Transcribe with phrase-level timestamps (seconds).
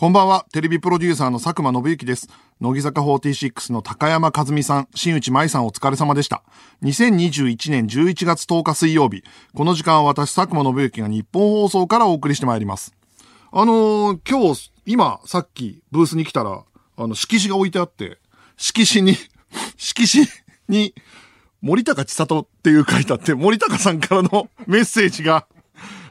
[0.00, 2.28] こんばんは、テレビプロデューサーの佐久間信之です。
[2.60, 6.44] 乃木坂46の高山和美さん、新内舞さんお疲れ様でした。
[6.84, 9.24] 2021年11月10日水曜日、
[9.56, 12.94] この時間は私佐久間信之が日本放送からお送りしてまいります。
[13.50, 16.62] あのー今日、今、さっきブースに来たら、
[16.96, 18.18] あの、色紙が置いてあって、
[18.56, 19.16] 色紙に、
[19.76, 20.28] 色紙
[20.68, 20.94] に、
[21.60, 25.48] 森高千里っていう書いてあって、森高さんからのメッセージが、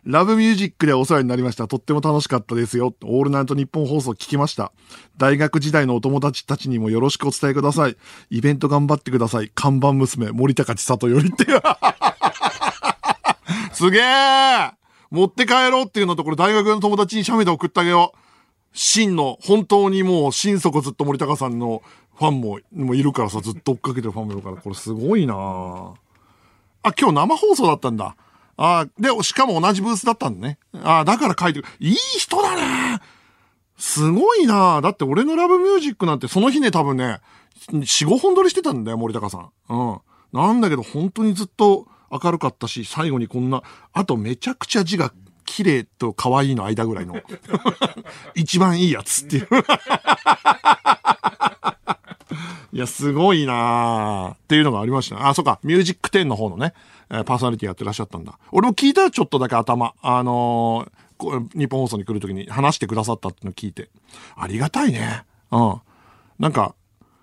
[0.07, 1.67] ラブミュージックでお世話になりました。
[1.67, 2.95] とっても楽しかったですよ。
[3.03, 4.71] オールナイト日本放送聞きました。
[5.17, 7.97] 大学時代のお友達たちにもよろしくお伝えください。
[8.29, 9.51] イベント頑張ってください。
[9.53, 11.45] 看板娘、森高千里よりって。
[13.75, 14.71] すげえ
[15.11, 18.19] 持って帰ろうっていうのと、これ大学の友達に写メで送ってあげよう。
[18.71, 21.81] 真の、本当にもう、心底ずっと森高さんの
[22.15, 25.91] ファンも、もいるからさ、ずっと追っかけてるファンもいるから、これすごいなあ、
[26.97, 28.15] 今日生放送だったんだ。
[28.57, 30.57] ああで、しかも同じブースだったんだね。
[30.83, 31.65] ああだから書いてる。
[31.79, 32.99] いい人だね
[33.77, 37.21] すごいなだって俺のラブミュージックなんてその日ね多分ね、
[37.71, 39.51] 4、5本撮りしてたんだよ、森高さん。
[39.69, 39.99] うん。
[40.33, 43.61] なんだけど本当にずっと明るかったし、最後にこんな、
[43.93, 45.13] あとめちゃくちゃ字が
[45.45, 47.15] 綺麗と可愛いの間ぐらいの。
[48.35, 49.47] 一番いいやつっていう。
[52.73, 55.27] いや、すごいなーっていうのがありました。
[55.27, 56.73] あ、そうか、ミュージック10の方のね、
[57.09, 58.37] えーパーソナリティやってらっしゃったんだ。
[58.51, 59.93] 俺も聞いたよ、ちょっとだけ頭。
[60.01, 60.91] あのー
[61.55, 63.89] 日本放送に来るときに話してくださったってのを聞いて。
[64.35, 65.23] ありがたいね。
[65.51, 65.75] うん。
[66.37, 66.75] なんか、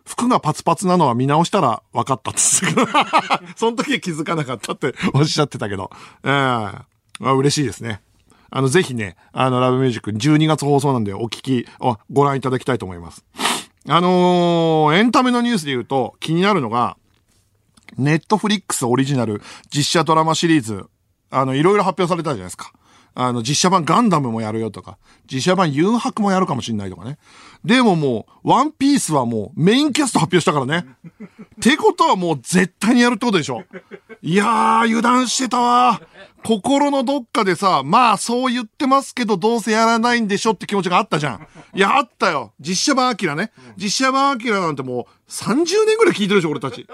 [0.04, 2.80] 服がパツパツなのは見直したら分かったっつって。
[3.54, 5.90] その時は気づかなかったって おっしゃってたけど。
[6.24, 6.86] ええあ
[7.20, 8.00] 嬉しいですね。
[8.50, 13.24] あの、ぜひね、あの、ラブミュージック12月放送なんでお聞き、おご覧いただきたいと思います。
[13.88, 16.96] あのーエンタメのニュースで言うと気になるのが、
[17.96, 19.42] ネットフリックスオリジナル
[19.74, 20.86] 実写ドラマシリーズ、
[21.30, 22.72] あの、いろいろ発表されたじゃないですか。
[23.16, 24.98] あの、実写版ガンダムもやるよとか、
[25.32, 27.18] 実写版誘白もやるかもしんないとかね。
[27.64, 30.84] でももう、ワンピースはもうメインキャスト発表したからね。
[31.22, 31.28] っ
[31.60, 33.62] てことはもう絶対にやるってことでしょ。
[34.20, 36.00] いやー、油断してたわ。
[36.44, 41.46] 心のどっかでさ、まあそう言ってますけどどうせやらないんでしょって気持ちがあったじゃん。
[41.72, 42.52] いや、あったよ。
[42.60, 43.52] 実写版アキラね。
[43.76, 46.86] 実写版アキラなんてもう30年ぐらい聞いてるでしょ、俺たち。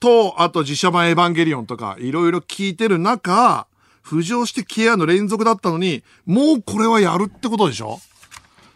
[0.00, 3.66] と、あと自社版エヴァンゲリオンとか、いろいろ聞いてる中、
[4.04, 8.00] 浮上してケアの連続だったのに、もうこれはやるってことでしょ？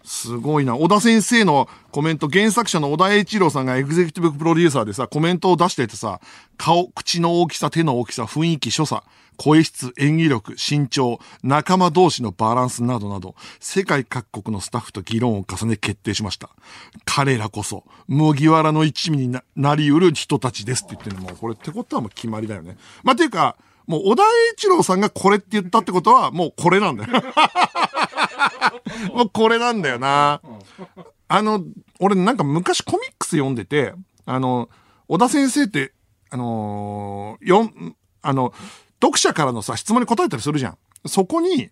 [0.05, 0.77] すごいな。
[0.77, 6.21] 小田先生のコメント、原作者の小田栄一郎さんがエグゼクティブプロデューサーでさ、コメントを出しててさ、
[6.59, 9.03] 顔、口の大きさ、手の大きさ、雰囲気、所作、
[9.37, 16.51] 声質、演技力、身長、仲間同士のバランスなどなど、世界各国のスタッフと議論を重ね決定しました。
[17.07, 22.77] 彼らこそ、麦わらの一味になりうる人たちですって言ってるのも、これってことはもう決まりだよね。
[23.03, 24.27] まあ、ていうか、もう小田栄
[24.57, 27.11] 一郎さんがこれって言ったってことは、もうこれなんだよ。
[29.15, 30.41] もうこれなんだよな。
[31.29, 31.65] あの、
[32.01, 33.95] 俺なんか昔コミックス読んでて、
[34.27, 34.69] あの、
[35.09, 35.93] 小田先生って、
[36.31, 38.53] あのーよん、あの、
[39.03, 40.79] 読者からのさ、質問に答えたりするじゃん。
[41.07, 41.71] そこに、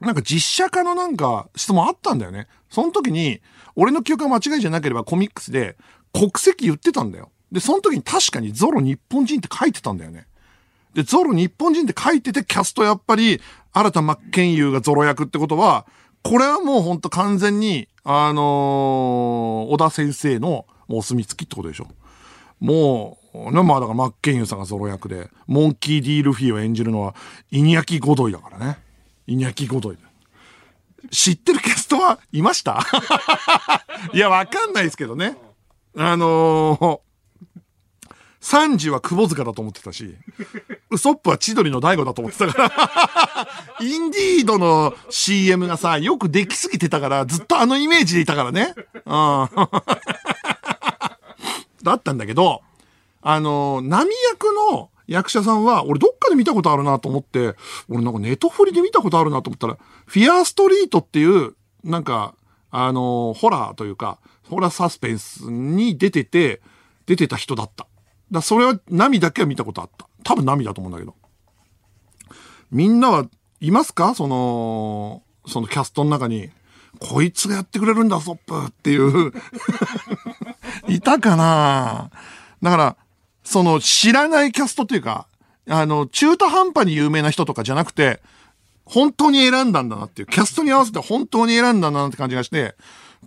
[0.00, 2.48] なんか実写化のなんか質問あったんだよね。
[2.70, 3.40] その時に、
[3.74, 5.76] 俺の記憶が間違いじゃなければコミックスで
[6.12, 7.30] 国籍言ってたんだよ。
[7.50, 10.26] で、その時に確かにゾロ日本人って書いてたんだよね。
[10.94, 13.40] で、ゾロ日本人って書いてて、キャストやっぱり、
[13.78, 15.84] 新田真剣佑がゾロ役ってことは、
[16.22, 21.88] これはもうほんと完全に、あのー小田先生のもうお墨付きってことでしょ。
[22.58, 27.14] もう、ね、まあだから真剣佑さんがゾロ役で、モンキー・ディ・ルフィを演じるのは、
[27.50, 28.78] イニャキ・ゴドイだからね。
[29.26, 29.98] イニャキ・ゴドイ。
[31.10, 32.80] 知ってるキャストはいました？
[34.14, 35.36] いや、わかんないですけどね。
[35.98, 37.00] あのー、
[38.46, 40.14] サンジは窪塚だと思ってたし、
[40.90, 42.68] ウソップは千鳥の大悟だと思ってたか
[43.80, 48.72] ら、 インディードの CM がさ、よくできすぎてたから、ずっとあのイメージでいたからね。
[49.04, 49.48] うん。
[51.82, 52.62] だったんだけど、
[53.20, 57.56] あの、波役の役者さんは、俺どっかで見たことあるなと思って、
[57.88, 62.36] 俺なんかネトフリで見たことあるなと思ったら、フィアーストリートっていう、なんか、
[62.70, 66.62] あの、ホラーというか、ホラーサスペンスに出てて、
[67.06, 67.88] 出てた人だった。
[68.30, 70.06] だそれは、ナミだけは見たことあった。
[70.24, 71.14] 多分ナミだと思うんだけど。
[72.70, 73.26] みんなは
[73.60, 74.14] いますか？
[74.14, 76.50] その、そのキャストの中に、
[76.98, 79.32] こいつがやってくれるんだ、ソップっていう。
[80.88, 82.10] いたかな？
[82.62, 82.96] だから、
[83.44, 85.28] その知らないキャストっていうか、
[85.68, 88.20] あの、中途半端に有名な人とかじゃなくて、
[88.84, 92.74] 本当に選んだんだなっていう、キャストに合わせて本当に選んだんだなって感じがして、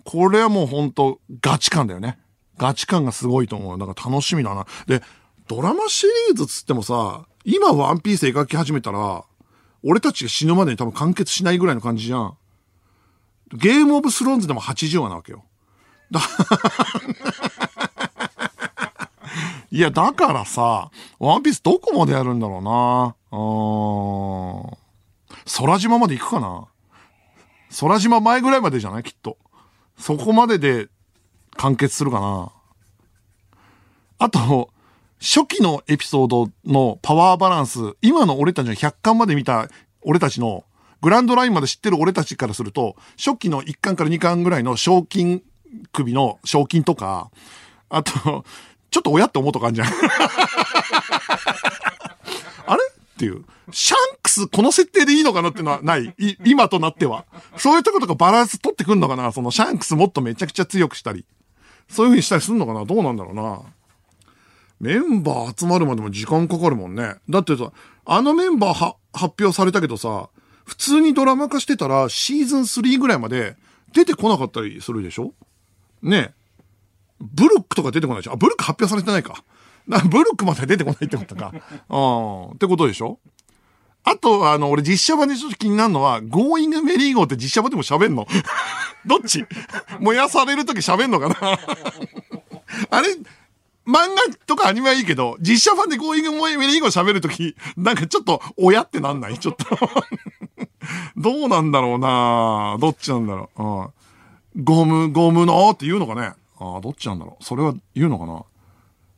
[0.04, 2.18] これはもう本当ガチ感だよね。
[2.60, 3.78] ガチ感がすごいと思う。
[3.78, 4.66] だから楽しみだな。
[4.86, 5.02] で、
[5.48, 9.24] ドラマシリーズっつってもさ、今ワンピース描き始めたら、
[9.82, 12.36] 俺たちが死ぬまでに多分完結しないぐらいの感じじゃん。
[13.54, 15.42] ゲームオブスローンズでも80話なわけよ。
[19.72, 23.14] いや、だからさ、ワンピースどこまでやるんだろうな。
[23.32, 23.36] う
[25.34, 25.56] ん。
[25.66, 26.66] 空島まで行くかな
[27.80, 29.02] 空島前ぐらいまでじゃない？
[29.02, 29.38] きっと。
[29.98, 30.88] そこまでで
[31.60, 32.50] 完結するかな。
[34.18, 34.70] あと、
[35.20, 39.68] 初期のエピソードのパワーバランス、今の俺たちの100巻まで見た
[40.00, 40.64] 俺たちの
[41.02, 45.42] グランドラインまで知ってる俺たちからすると、初期の1巻から2巻ぐらいの賞金
[45.92, 47.30] 首の賞金とか、
[47.90, 48.44] あと、
[48.90, 49.88] ちょっと親って思うとかあるじゃん。
[52.66, 52.82] あれ？
[52.90, 53.44] っていう。
[53.70, 57.26] シャンクスこの設定でいいのかなっていうのはないい今となっては。
[57.56, 59.30] そういうとことかバランス取ってくんのかな？
[59.30, 61.26] そのシャンクスもっとめちゃくちゃ強くしたり。
[61.90, 62.84] そういう風にしたりすんのかな？
[62.84, 63.60] どうなんだろうな。
[64.80, 67.16] メンバー集まるまでも時間かかるもんね。
[67.28, 67.72] だってさ、
[68.06, 70.30] あのメンバーは発表されたけどさ、
[70.64, 73.56] 普通にドラマ化してたらシーズン3ぐらいまで
[73.92, 75.34] 出てこなかったりするでしょ？
[76.00, 76.32] ね
[77.20, 78.32] ブルックとか出てこないでしょ？
[78.32, 79.44] あ、ブルック発表されてないか。
[80.08, 81.52] ブルックまで出てこないってことか。
[81.52, 81.96] う
[82.52, 82.54] ん。
[82.54, 83.18] ってことでしょ？
[84.02, 88.26] あと、あの、俺実写版でちょっと気になるのは、ゴーイングメリーゴーって実写版でも喋んの
[89.06, 89.44] どっち？
[90.00, 91.36] 燃やされるとき喋んのかな？
[92.90, 93.08] あれ、
[93.86, 99.38] 漫画とかアニメはいいけど、実写版でゴーイングメリーゴー喋るとき、なんかちょっと、おやってなんない？
[99.38, 99.64] ちょっと
[101.16, 102.76] どうなんだろうな？
[102.80, 103.62] どっちなんだろう？
[103.62, 104.64] うん。
[104.64, 106.32] ゴム、ゴムのって言うのかね？
[106.58, 107.44] ああ、どっちなんだろう？
[107.44, 108.44] それは言うのかな？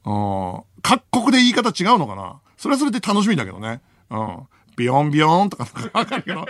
[0.05, 2.41] あ、各国で言い方違うのかな？
[2.57, 3.81] それはそれで楽しみだけどね。
[4.11, 4.39] うん。
[4.77, 6.47] ビヨンビヨンとかわかるけど、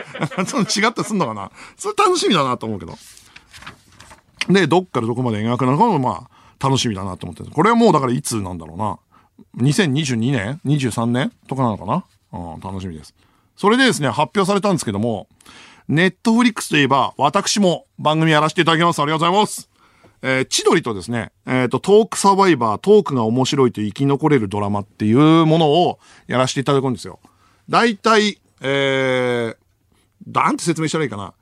[0.46, 1.50] その違ってすんのかな？
[1.76, 2.96] それ楽しみだなと思うけど。
[4.49, 8.99] で、どっからどこまで描くのかもまあ、楽しみだなと思ってこれはもうだからいつなんだろうな。
[9.56, 12.05] 2022年 ?23 年とかなのかな？
[12.33, 13.15] うん、楽しみです。
[13.56, 15.29] それでですね、発表されたんですけども、
[15.89, 19.00] ネットフリックスといえば、私も番組やらせていただきます。
[19.03, 19.69] ありがとうございます。
[20.23, 25.99] えー、千鳥とですね、えっ、ー、と、トークサバイバー、トークが面白いと生き残れるドラマっていうものを
[26.29, 27.19] やらせていただくんですよ。
[27.69, 29.56] 大体、えー、
[30.27, 31.35] なんて説明したらいいかな。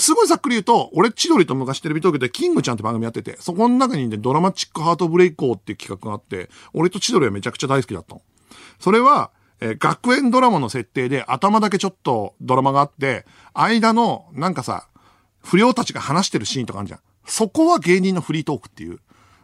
[0.00, 8.22] すごいざっくり言うと、俺、千鳥と昔テレビ東京でキングちゃんって番組やってて、そこの中にね、ドラマチックハートブレイクっていう企画があって、俺と千鳥はめちゃくちゃ大好きだったの。
[8.80, 9.30] それは、
[9.60, 14.88] えー、学園ドラマの設定で頭だけちょっとドラマがあって、間の、なんかさ、
[15.42, 17.00] 不良たちが話してるシーンとかあるじゃん。
[17.26, 19.00] そこは芸人のフリートークっていう。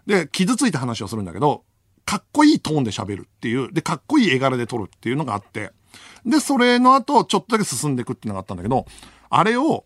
[0.06, 1.64] で、傷ついた話をするんだけど、
[2.04, 3.72] かっこいいトーンで喋るっていう。
[3.72, 5.70] で、かっこいい絵柄で撮るっていうのがあって。
[6.26, 8.86] で、それの後、ちょっとだけ進んでいくっていうのがあったんだけど、
[9.28, 9.84] あれを、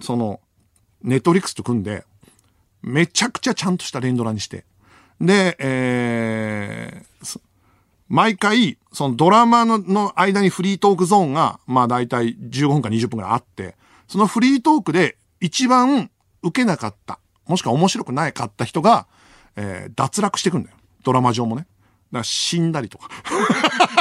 [0.00, 0.40] その、
[1.02, 2.04] ネットリックスと組んで、
[2.82, 4.64] めちゃくちゃちゃんとした連ドラにして。
[5.20, 7.40] で、えー、
[8.08, 13.76] 毎回、そのドラマのの間にフリートークゾーンが、まあ大体15分か20分くらいあって、
[14.08, 16.10] そのフリートークで一番
[16.42, 19.06] 受けなかった、もしくは面白くないかった人が、
[19.56, 20.76] えー、脱落していくんだよ。
[21.04, 21.66] ドラマ上もね。
[22.12, 23.08] だから死んだりとか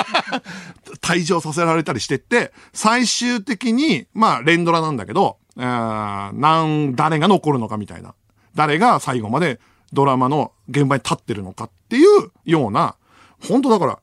[0.99, 8.13] 退場させられたりしてって、最終的に、まあ、連ドラなんだけど、えー、なん、誰が残るのかみたいな。
[8.55, 9.59] 誰が最後まで
[9.93, 12.95] ドラマの現場に立ってるのかっていうような、
[13.41, 13.99] 本当だから、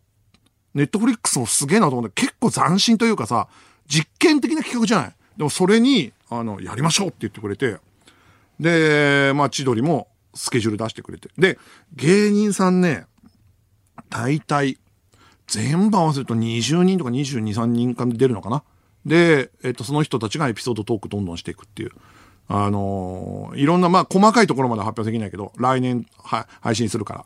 [0.75, 3.49] ネットフリックスもすげえなと思って、結構斬新というかさ、
[3.87, 5.15] 実験的な企画じゃない。
[5.37, 7.79] でもそれに、あの、やりましょうって言ってくれて、
[8.61, 11.31] で、まあ、千鳥もスケジュール出してくれて。
[11.39, 11.59] で、
[11.95, 13.07] 芸人さんね、
[14.11, 14.79] 大体、
[15.47, 18.63] 全部合わせると20人とか22、3人か出るのかな。
[19.09, 21.91] で、えっと、その人たちがエピソードトークどんどんしていくっていう。
[22.47, 27.25] あのー、いろんな、まあ、細かいところまで発表できないけど、来年、は、配信するから。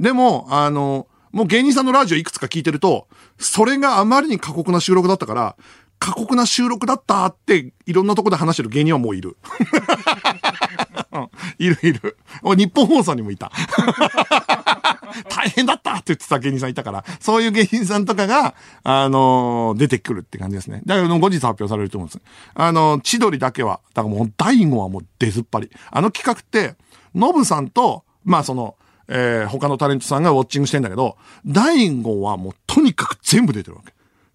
[0.00, 3.06] でも、あのー、もう芸人さんのラジオいくつか聞いてると、
[3.38, 5.56] それがあまりに過酷な収録だったから、
[5.98, 9.36] 過酷な収録だったって、いろんなとこで話してる芸人はもういる。
[11.12, 12.16] うんいるいる。
[12.56, 13.50] 日本放送にもいた。
[15.28, 20.82] 大変だったって言ってた芸人さんいたから、そういう芸人さんとかが、あのー、出てくるって感じですね。
[20.84, 22.20] だから後日発表されると思うんです。
[22.54, 25.70] あのー、千鳥だけは、だからもう第5はもう出ずっぱり。
[25.90, 26.76] あの企画って、
[27.14, 28.76] ノブさんと、まあその、
[29.08, 33.92] えー、他のタレントさんがウォッチングしてんだけど、第5はもうとにかく全部出てるわけ。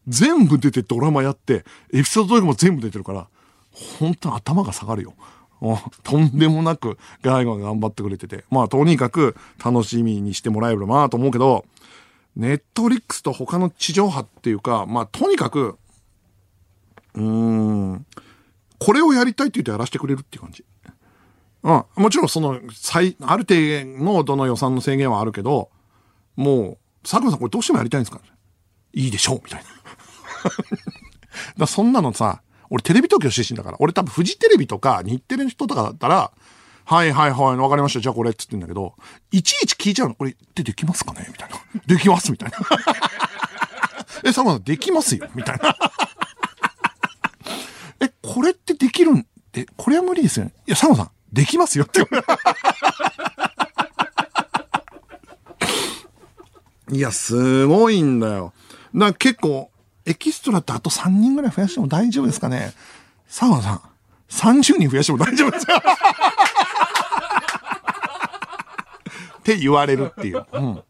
[0.07, 1.63] 全部出てドラマやって、
[1.93, 3.27] エピソードトークも全部出てるから、
[3.99, 5.13] 本当頭が下がるよ。
[5.63, 11.63] もうとんでもなくガイガが頑張ってくれてて、まあとにかく楽しみにしてもらえればなと思うけど、
[12.35, 15.77] ネットリックスと他の地上波っていうか、まあとにかく、
[17.13, 18.05] うーん、
[18.77, 20.65] これをやりたいって言うとやらせてくれるっていう感じ。
[21.63, 21.83] うん。
[21.95, 23.55] もちろんその、最、ある程
[23.97, 25.69] 度のどの予算の制限はあるけど、
[26.35, 28.19] もう、佐久間さんこれどうしてもやりたいんですか
[28.91, 29.69] いいでしょうみたいな。
[31.57, 32.41] だそんなのさ、
[32.73, 33.77] 俺テレビ東京出身だから。
[33.79, 36.31] 俺多分フジテレビとか日テレの人とかだったら、
[36.85, 37.99] はいはいはい、わかりました。
[37.99, 38.95] じゃあこれっつってんだけど、
[39.31, 40.15] いちいち聞いちゃうの。
[40.15, 41.27] これってできますかね？
[41.29, 41.55] みたいな。
[41.85, 42.31] できます？
[42.31, 42.57] みたいな。
[44.25, 45.27] え、佐久間さんできますよ？
[45.35, 45.77] みたいな。
[48.01, 49.27] え、これってできるん？
[49.51, 50.53] で、これは無理ですよね。
[50.65, 52.01] いや、佐久間さん、できますよって。
[56.91, 58.51] いや、すごいんだよ。
[58.95, 59.69] だから結構、
[60.05, 62.73] エキストラってあと3人ぐらい増やしても大丈夫ですかね？
[63.27, 63.81] 佐久間さん、
[64.29, 65.77] 30人増やしても大丈夫ですか
[69.39, 70.45] って言われるっていう。
[70.51, 70.73] うん。
[70.75, 70.83] っ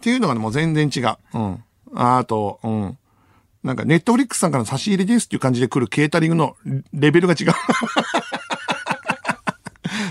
[0.00, 1.16] ていうのがね、もう全然違う。
[1.34, 1.64] うん。
[1.94, 2.98] あと、うん。
[3.62, 6.56] なんか、ネットフリックスさんからの差し入れですっていう感じで来るケータリングの
[6.92, 7.46] レベルが違う。
[7.52, 7.62] だか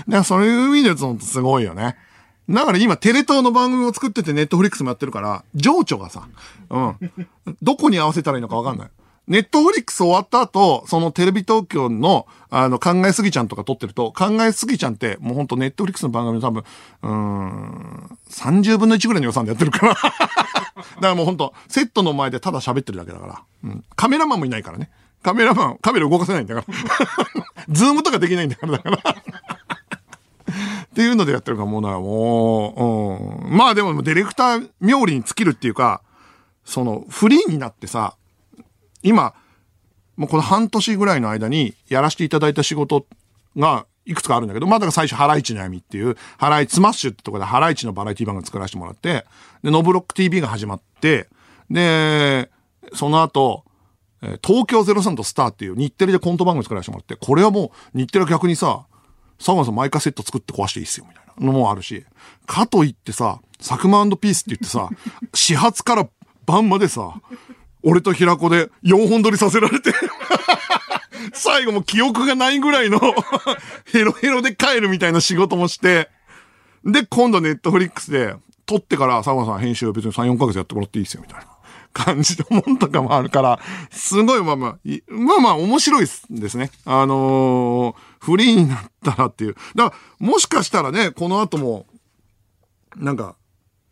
[0.08, 1.96] らそういう意味で言うとすごいよね。
[2.50, 6.28] だから今、テレ東の番組を作っててネットフリックスもやってるから、情緒がさ、
[6.70, 6.96] うん。
[7.62, 8.90] どこに合わせたらいいのかわかんない。
[9.28, 16.64] ネットフリックス終わった後、そのテレビ東京の、あの、考えすぎちゃんとか撮ってると、考えすぎちゃんって、もうほんとネットフリックスの番組の多分、
[17.02, 19.94] うーん、30分の1ぐらいの予算でやってるから。
[20.02, 20.44] だか
[21.00, 23.42] らもうほんと、セットの前でただ喋ってるだけだから。
[23.62, 23.84] うん。
[23.94, 24.90] カメラマンもいないからね。
[25.22, 26.74] カメラマン、カメラ動かせないんだから。
[27.68, 29.16] ズームとかできないんだから、だから。
[30.90, 33.56] っていうのでやってるから、もうな、もう、うん。
[33.56, 36.02] まあでも、ディレクター冥利に尽きるっていうか、
[36.64, 38.16] その、フリーになってさ、
[39.02, 39.34] 今、
[40.16, 43.06] もうこの半年ぐらいの間にやらせていただいた仕事
[43.56, 49.24] がいくつかあるんだけど、まあだから最初、ハライチの闇っていう、ハライチスマッシュってとこでハライチのバラエティ番組作らせてもらって、
[49.62, 51.28] で、ノブロック TV が始まって、
[51.70, 52.50] で、
[52.94, 53.64] その後、
[54.44, 58.84] 東京03とスターっていう日テレでコント番組作らせてもらって、これはもう日テレは逆にさ、
[59.40, 62.04] 佐久間さん毎回セット作って壊していいっすよ、みたいなのもあるし、
[62.46, 64.88] かといってさ、サクマピースって言ってさ、
[65.34, 66.08] 始発から
[66.46, 67.14] 晩までさ、
[67.82, 69.92] 俺と平子で4本撮りさせられて、
[71.32, 73.00] 最後も記憶がないぐらいの
[73.90, 76.10] ヘロヘロで帰るみたいな仕事もして、
[76.84, 81.46] で、今度ネットフリックスで、撮ってから佐賀さん編集別に3、4ヶ月やってもらっていいですよ、みたいな。
[81.92, 84.78] 感じのもんとかもあるから、すごいまあまあ、
[85.08, 86.70] まあまあ面白いですね。
[86.84, 89.54] あのーフリーになったらっていう。
[89.74, 91.86] だから、もしかしたらね、この後も、
[92.96, 93.34] なんか、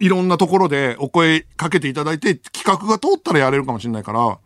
[0.00, 4.38] いろんなところでお声かけていただいて、企画が通ったらやれるかもしれないから、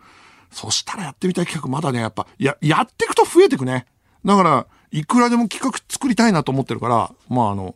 [0.50, 3.86] そしたらやってみたい企画まだね、やっぱ、や、やっていくと増えていくね。
[4.24, 7.74] だから、いくらでも企画作りたいなと思ってるから、まああの、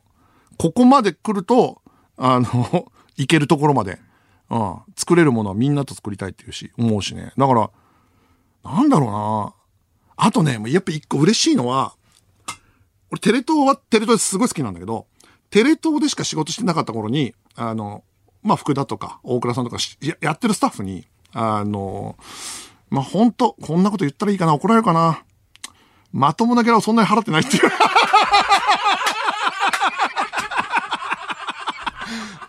[0.59, 1.83] ここまで来ると、
[2.17, 3.99] あの、 いけるところまで、
[4.51, 7.33] うん、作れるものはみんなと作りたいっていうし、思うしね。
[7.37, 7.71] だから、
[8.65, 9.55] なんだろうな
[10.17, 11.95] あとね、もうやっぱ一個嬉しいのは、
[13.11, 15.07] 俺テレ東はテレ東ですごい好きなんだけど、
[15.51, 18.03] テレ東でしか仕事してなかった頃に、あの、
[18.43, 22.17] まあ、福田とか大倉さんとかややってるスタッフに、あの、
[22.91, 25.23] まあ、本当こんなこと言ったらいいかな怒られるかな
[26.13, 27.63] まともなギャラをそんなに払ってないっていう。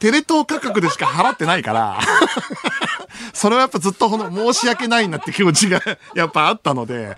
[0.08, 2.00] テレ東価格でしか払ってないから、
[3.34, 5.82] それはやっぱずっとほの申し訳ないなって気持ちが
[6.16, 7.18] やっぱあったので、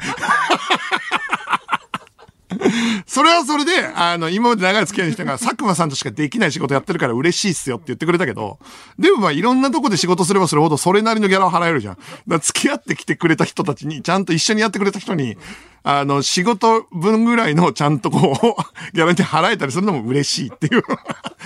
[3.05, 8.59] それはそれで、あの、今まで長い付き合いの人が、 佐久間さんとしかできない仕事やってるから嬉しいっすよって言ってくれたけど、
[8.97, 11.95] でもまあいろんなとこで仕事すればするほどそれなりのギャラを払えるじゃん。
[11.95, 15.37] だから付き合ってきてくれた人たちに、ちゃんと一緒にやってくれた人に、
[15.83, 18.63] あの、仕事分ぐらいのちゃんとこう、
[18.95, 20.83] ギャラに払えたりするのも嬉しいっていう。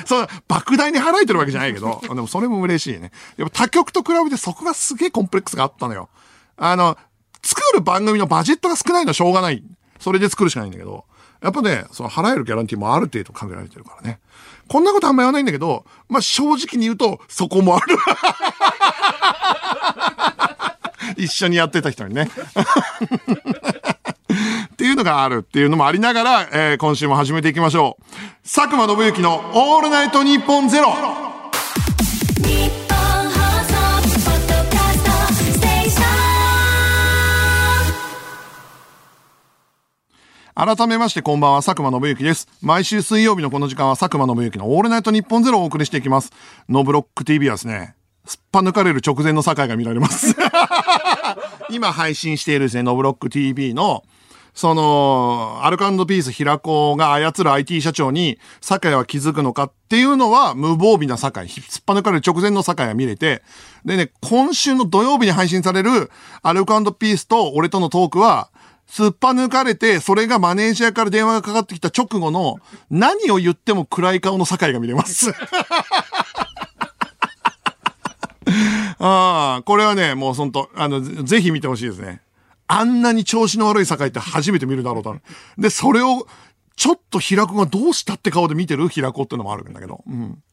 [0.05, 3.11] そんな、莫大に払えてるわけじゃないけど、でもそれも嬉しいね。
[3.37, 6.09] やっぱ他局と比べてそこがすげえコンプレックスがあったのよ。
[6.57, 6.97] あの、
[7.43, 9.63] 作る番組のバジェットが少ないのはしょうがない。
[10.03, 11.05] それで作るしかないんだけど、
[11.41, 14.19] やっぱね、その払えるギャランティーもある程度考えられてるからね。
[14.67, 17.97] こんなことあんま言わないんだけど、まあ正直に言うと、そこもある。
[21.23, 22.29] 一緒にやってた人にね。
[24.73, 28.03] っていうのがあるっていうのもありながら、えー今週も始めていきましょう。
[28.43, 30.93] 佐久間信之のオールナイトニッポンゼロ
[40.55, 42.47] 改めましてこんばんは、佐久間信之です。
[42.61, 46.31] 毎週水曜日のこの時間は佐久間信之のオールナイトニッポンゼロをお送りしていきます。
[46.69, 50.35] ノブロック TV はですね、すっぱ抜かれる直前の境が見られます。
[51.71, 54.03] 今配信しているですね、ノブロック TV の、
[54.53, 63.41] その、アルカンドピース平子が操る IT 社長に、酒井は気づくのかっていうのは、無防備な酒井、すっぱ抜かれる直前の酒井が見れて、
[63.85, 66.11] でね、今週の土曜日に配信される、
[66.43, 68.51] アルカンドピースと俺とのトークは、
[68.87, 72.57] すっぱ抜かれて、それがマネージャーから電話がかかってきた直後の、
[72.89, 75.33] 何を言っても暗い顔の酒井が見れます。
[78.99, 82.21] ああ、これはね、もうほんと、あの、ぜひ見てほしいですね。
[82.67, 85.17] あんなに調子の悪い酒井って初めて見るだろうと。
[85.57, 86.27] で、それを、
[86.75, 90.03] ちょっと平子がどうしたって顔で見てる平子ってのもあるんだけど。
[90.07, 90.31] うん。
[90.31, 90.43] だか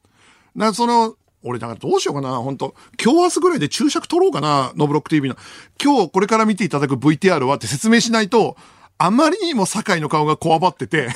[0.57, 5.37] らその、俺だからどうしようかな、本当今日明日ぐらいで注釈取ろうかな、ノブロック TV の。
[5.83, 8.57] 今日これから見ていただく VTR はって説明しないと、
[8.99, 11.09] あまりにも酒井の顔がこわばってて、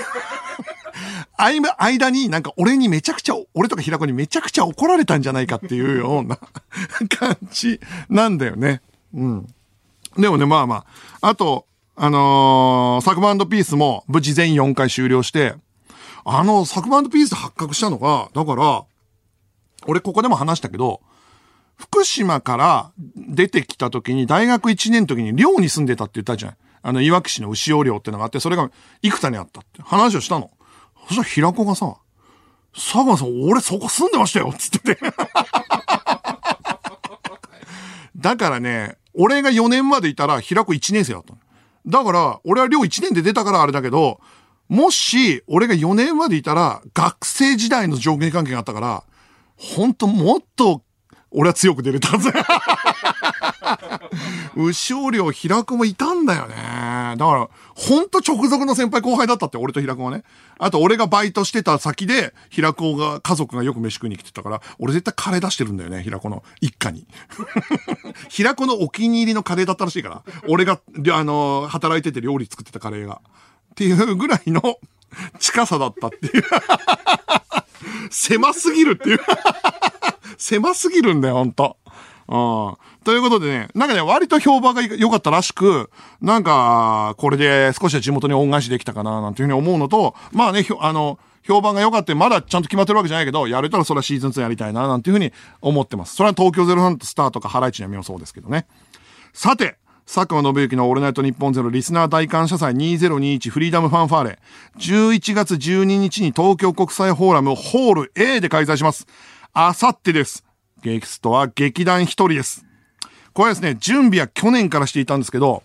[1.37, 6.39] 間間になんか俺にめちゃくちゃ、俺とか平子にめちゃくちゃ怒られたんじゃないかっていうような
[7.19, 8.81] 感じなんだよね。
[9.13, 9.55] うん。
[10.17, 10.85] でもね、まあま
[11.21, 11.29] あ。
[11.29, 11.67] あと、
[11.97, 15.55] あのー、サクマピースも無事全4回終了して、
[16.25, 18.85] あの、サクマピース発覚したのが、だから、
[19.87, 21.01] 俺ここでも話したけど、
[21.77, 26.57] 福島から出てきた時に、大学1年の時に寮に住んでたって言ったじゃん。
[26.83, 28.71] あの、いわき市の牛尾寮ってのがあって、それが
[29.03, 30.51] 幾多にあったって話をしたの。
[31.09, 31.97] そしたら平子がさ、
[32.75, 34.99] 佐久間さん、俺そこ住んでましたよつってて。
[38.17, 41.39] だからね、俺が4年までいたら平子1年生だったの。
[41.87, 44.21] だから、俺は寮1年で出たからあれだけど、
[44.69, 49.05] もし、俺が4年までいたら、学生時代の上下関係があったから、
[49.57, 50.83] ほんともっと、
[51.31, 52.31] 俺は強く出れたはず。
[54.57, 56.55] 牛尾寮平子もいたんだよね。
[56.55, 60.23] だから、ほんと直属の先輩後輩だったって、俺と平子はね。
[60.59, 67.07] あと、俺がバイトしてた先で、平子が、家族がよく飯食いに来てたから、俺絶対カレー出してるんだよね、平子の一家に。
[68.31, 70.23] 平子のお気に入りのカレーだったらしいから。
[70.49, 70.81] 俺が、
[71.13, 73.21] あの、働いてて料理作ってたカレーが。
[73.73, 74.79] っていうぐらいの
[75.41, 76.45] 近さだったっていう。
[78.11, 79.21] 狭すぎるっていう。
[80.39, 81.77] 狭すぎるんだよ、ほんと。
[82.29, 82.77] うん。
[83.05, 96.17] ということでね、なんかね、割と評判が良かったらしく、なんか、これで少しは地元に恩返しできたかな、なんていうふうに思うのと、まあね、あの、評判が良かったまだちゃんと決まってるわけじゃないけど、やれたらそれはシーズン2やりたいな、なんていうふうに思ってます。
[96.17, 98.67] それは東京03スターとかハライチのみもそうですけどね。
[99.35, 104.39] さて、佐久間信之のオールナイトニッポンゼロリスナー大感謝祭2021フリーダムファンファーレ。
[104.77, 109.07] 11月12日に東京国際フォーラムホール A で開催します。
[109.55, 110.45] あさってです。
[110.83, 112.67] ゲストは劇団一人です。
[113.33, 115.63] これですね、準備は去年からしていたんですけど、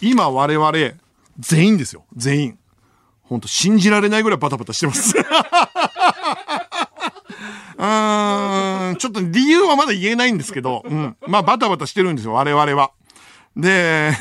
[0.00, 0.72] 今我々
[1.38, 2.06] 全員ですよ。
[2.16, 2.58] 全員。
[3.22, 5.14] ほんと信じられないぐらいバタバタしてます。
[7.76, 11.16] うーん、ちょっと理由はまだ言えないんですけど、うん。
[11.28, 12.92] まあバタバタしてるんですよ、我々は。
[13.56, 14.12] で、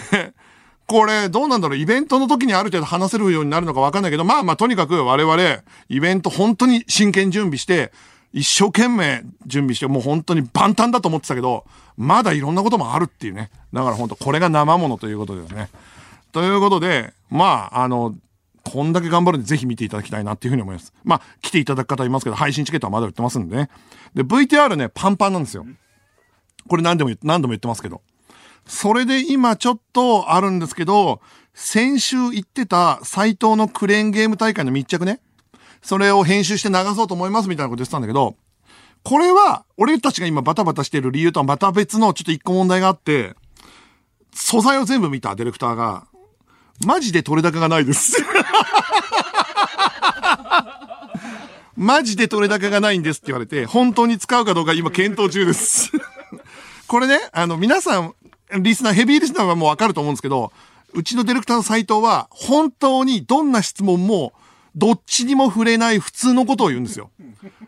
[0.86, 1.78] これどうなんだろう？
[1.78, 7.92] イベントの時にある程度話せるようになるのかわかんないけど、まあまあとにかく我々、イベント本当に真剣準備して、
[8.34, 11.66] 一生懸命準備して、もう本当に万端だと思ってたけど、
[11.98, 13.50] まだいろんなこともあるっていうね。
[13.72, 15.70] だから本当これが生ものということですね。
[16.32, 18.16] ということで、まあ、あの、
[18.64, 20.94] こんだけ頑張るんでぜひ見ていただきたいなっていうふうに思います。
[21.04, 23.70] まあ、来ていただく方いますけど、配信チケットはまだ売ってますんでね。
[24.16, 25.66] で、VTR ね、パンパンなんですよ。
[26.68, 28.02] これ何でも、何度も言ってますけど。
[28.66, 31.22] それで今ちょっとあるんですけど、
[31.54, 35.20] 先週言ってた斎藤のクレーンゲーム大会の密着ね。
[35.82, 38.36] それを編集して流そうと思いますみたいなこと言ってたんだけど、
[39.04, 43.36] これは、俺たちが今バタバタしてる理由とはまた別のちょっと一個問題があって、
[44.34, 46.08] 素材を全部見たディレクターが、
[46.86, 48.24] マジで取れ高がないです。
[51.76, 55.92] マジで取れ高がないんですって言われて、本当に使うかどうか今検討中です。
[56.88, 58.16] これね、あの、皆さん、
[58.60, 60.52] リスナー、ヘビーリスナーはもうわかると思うんですけど、
[60.94, 64.34] うちのディレクターの斎藤は、本当にどんな質問も、
[64.76, 67.12] どっちにも触れない普通のことを言うんですよ。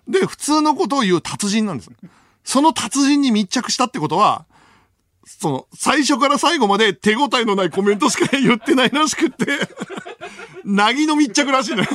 [0.07, 1.91] で、普通のことを言う達人なんです。
[2.43, 4.45] その達人に密着したってことは、
[5.25, 9.45] その、最初から最後まで手応えのないコメントしか言ってないらしくって、
[10.63, 11.89] なぎの密着らしいのよ。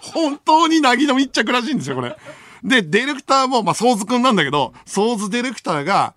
[0.00, 2.16] 本当になぎの密着らしいんですよ、これ。
[2.62, 6.14] で、ディレクターも、まあ、ソーズくんなんだけど、ソーズディレクターが、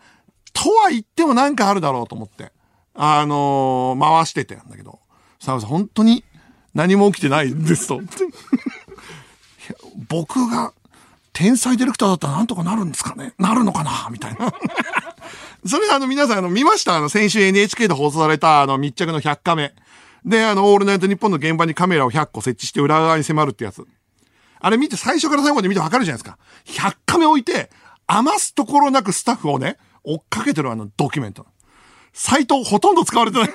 [0.64, 2.52] とは言ってもなんかあるだろうと思って、
[2.94, 5.00] あのー回しててんだけど、
[5.40, 6.24] さあさん、本当に
[6.74, 8.02] 何も起きてないんですと。
[10.10, 10.74] 僕が
[11.34, 14.52] 天才ディレクターだったらなんとかなるんですかねなるのかなみたいな。
[15.66, 16.96] それあの皆さんあの見ました？
[16.96, 19.74] あの先週 NHK で放送されたあの密着の100カメ。
[20.26, 23.86] で、あの、オールナイトニッポンの現場にカメラを100個設置して裏側に迫るってやつ。
[24.60, 26.38] あれ見て最初から最後まで見てわかるじゃないですか。
[26.90, 27.70] 100カメ置いて、
[28.06, 31.46] 余すところなくスタッフをね、追っかけてるあのドキュメント。
[32.14, 33.50] サイトほとんど使われてない。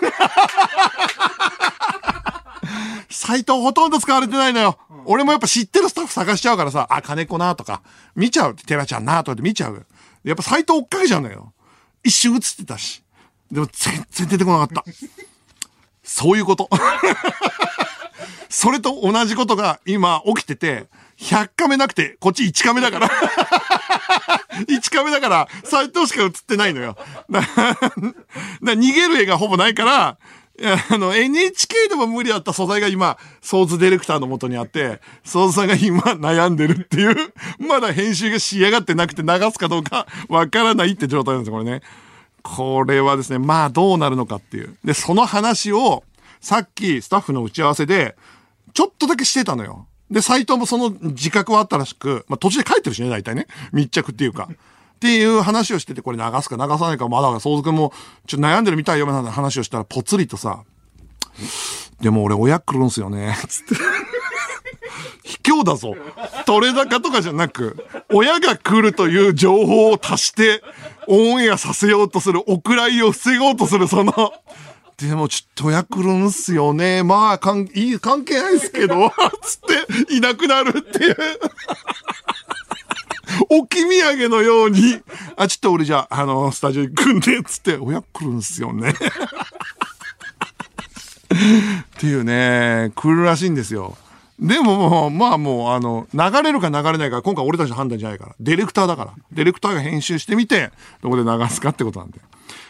[3.11, 4.78] サイトほとんど使われてないのよ。
[5.07, 7.83] 俺もやっぱ知ってるスタッフ探しちゃうからさ、あ、金子なとか、
[8.16, 8.54] 見ちゃう。
[8.54, 9.87] テラちゃんなとかって見ちゃう。
[10.24, 11.52] やっぱサイト追っかけちゃうんだけど。
[12.02, 13.02] 一瞬映ってたし。
[13.50, 14.85] でも全然出てこなかった。
[16.02, 16.68] そういうこと。
[18.48, 20.87] それと同じことが今起きてて、
[21.18, 23.09] 100カメなくて、こっち1カメだから。
[24.68, 26.96] 1カメだから、斎藤しか映ってないのよ。
[27.31, 30.18] だ逃げる絵がほぼないから、
[30.90, 37.16] あの、NHK でも無理だった素材が今、ソーズディレクターの元にあって、ソーズさんが今悩んでるっていう、
[37.59, 41.83] まだ編集が仕上がってなくて流すかどうかわからないって状態なんですよ、これね。
[42.42, 44.77] これはですね、まあどうなるのかっていう。
[44.85, 46.05] で、その話を、
[46.40, 48.16] さっきスタッフの打ち合わせで、
[48.74, 49.88] ちょっとだけしてたのよ。
[50.11, 53.47] で、斎藤もその自覚はあったらしく、まあ途中で帰ってるしね、大体ね。
[53.73, 54.49] 密着っていうか。
[54.51, 57.93] っていう話をしてて、これ流すか流さないか、まだ、相続も、
[58.27, 60.62] ちょっと悩んでるみたいよ、みたいな話をしたら、ぽつりとさ、
[62.01, 63.75] でも俺親来るんすよね、つって。
[65.25, 65.95] 卑怯だぞ。
[66.47, 70.62] 取れ高とかじゃなく、親が来るという情報を足して、
[71.07, 74.33] オンエアさせようとする、お蔵入りを防ごうとする、その、
[74.98, 77.02] でもちょっと親来るんすよね。
[77.02, 81.16] まあ、かん、いい、関係ないですけど、 つって、いなくなるっていう。
[83.50, 85.00] 置き土産のように、
[85.37, 88.90] あ、ちょっと俺じゃあ、あの、スタジオ行くんで、つって、親来るんすよね。
[88.90, 88.94] っ
[91.98, 93.96] ていうね、来るらしいんですよ。
[94.38, 98.35] でももう、まあもう、あの、流れるか流れないか、今回俺たちの判断じゃないから。
[98.40, 99.14] ディレクターだから。
[99.33, 100.70] ディレクターが編集してみて、
[101.02, 102.20] どこで流すかってことなんで。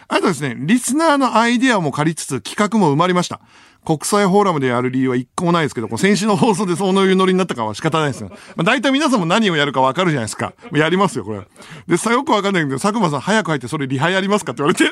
[0.09, 3.41] あとですね、リスナーのアイデアも借りつつ企画も生まれました。
[3.85, 8.31] 国際フォーラムでやる理由は一個もないですけど、こう先週の放送でそういうノリになったかは仕方ないですよ。
[8.57, 10.55] まあ、大体皆さんも何をやるかわかるじゃないですか。
[10.73, 11.43] やりますよ、これ。
[11.87, 14.91] で、さ、よくわかんないけど、佐久間さん早く入ってそれリハやりますかって言われて。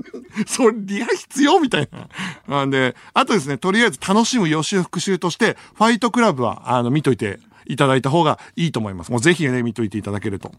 [0.46, 1.88] それリハ必要みたい
[2.46, 2.56] な。
[2.58, 9.10] なんで、あとですね、とりあえず楽しむ予習復習として、ファイトクラブは、あの、見といていただいた方がいいと思います。
[9.10, 10.52] もうぜひね、見といていただけると。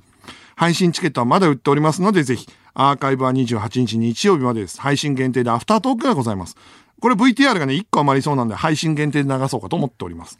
[0.55, 4.79] 配信チケットはまだ売っておりますので、ぜひ、アーカイブは28日日曜日までです。
[4.81, 6.55] 配信限定でアフタートークがございます。
[6.99, 10.39] これ VTR がね、1個余りそうなんで、配信限定で流そうかと思っております。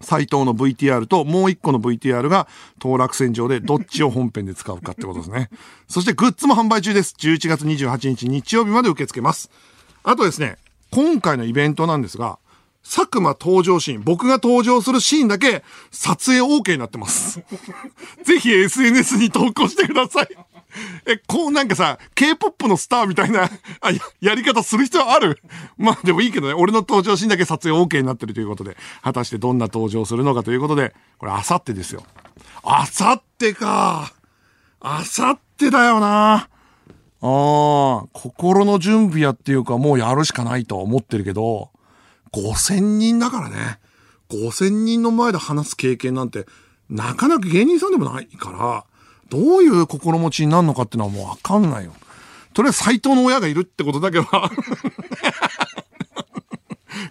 [0.00, 5.50] 斎藤の VTR ともう一個の VTR が当落線上でどっちを本編で使うかってことですね。
[5.88, 7.14] そしてグッズも販売中です。
[7.18, 9.50] 11月28日日曜日まで受け付けます。
[10.02, 10.58] あとですね、
[10.90, 12.38] 今回のイベントなんですが、
[12.88, 17.42] 佐久間登場シーン、僕が登場するシーンだけ撮影 OK になってます。
[18.22, 20.28] ぜひ SNS に投稿してください。
[21.06, 25.42] え、こうなんかさ、K-POP のスターみたいなあややり方する必要ある？
[25.76, 32.04] まあでもいいけどね、俺の登場シーンだけ撮影 OK になってるということで、果たしてどんな登場するのかということで、これあさってですよ。
[32.62, 34.12] あさってか。
[34.80, 36.34] あさってだよな。
[36.34, 36.48] あ
[37.22, 41.70] あ、心の準備やっていうかもうやるしかないと思ってるけど、
[42.36, 43.80] 5000人だからね。
[44.28, 46.46] 5000人の前で話す経験なんて、
[46.90, 48.84] なかなか芸人さんでもないから、
[49.28, 51.92] どういう心持ちになるのかっていうのはもうわかんないよ。
[52.52, 54.50] とりあえず斎藤の親がいるってことだけは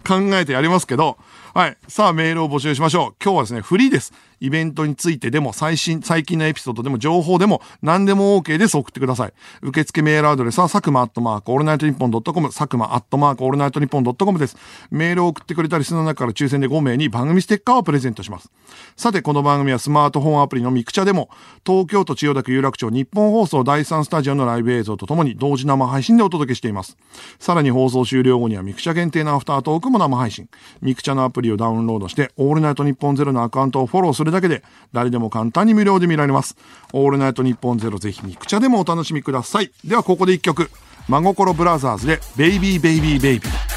[0.07, 1.17] 考えてやりますけど、
[1.55, 1.77] はい。
[1.87, 3.15] さあ、メールを募集しましょう。
[3.23, 4.11] 今日はですね、フリーです。
[4.41, 8.75] イベントについてでも、最新、最近のエピソードでも、情報でも、何でも OK です。
[8.75, 9.33] 送ってください。
[9.61, 14.57] 受付メールアドレスは、佐久間アットマーク、オールナイトニッポンドットコム、佐久間アットマーク、オールナイトニッポンドットコムです。
[14.91, 18.51] メールを送ってくれたリスナーの中から抽選で5名に番組ステッカーをプレゼントします。
[18.97, 21.29] さて、この番組はスマートフォンアプリのミクチャでも、
[21.65, 26.97] 東京都千代田区有楽町ニッポン放送第3スタジオのライブ映像とともに同時生配信でお届けしています。
[27.39, 30.49] さらに放送終了後にはミクチャ限定のアフタートークも生配信。
[30.81, 36.55] ミクチャのアプリをダウンロードして、オールナイトニッポンゼロのアカウントをフォローするだけで、誰でも簡単に無料で見られます。
[36.93, 39.71] オールナイトニッポンゼロぜひミクチャでもお楽しみください。
[39.83, 40.69] ではここで一曲。
[41.07, 43.75] 真心ブラザーズで、ベイビーベイビーベイビー。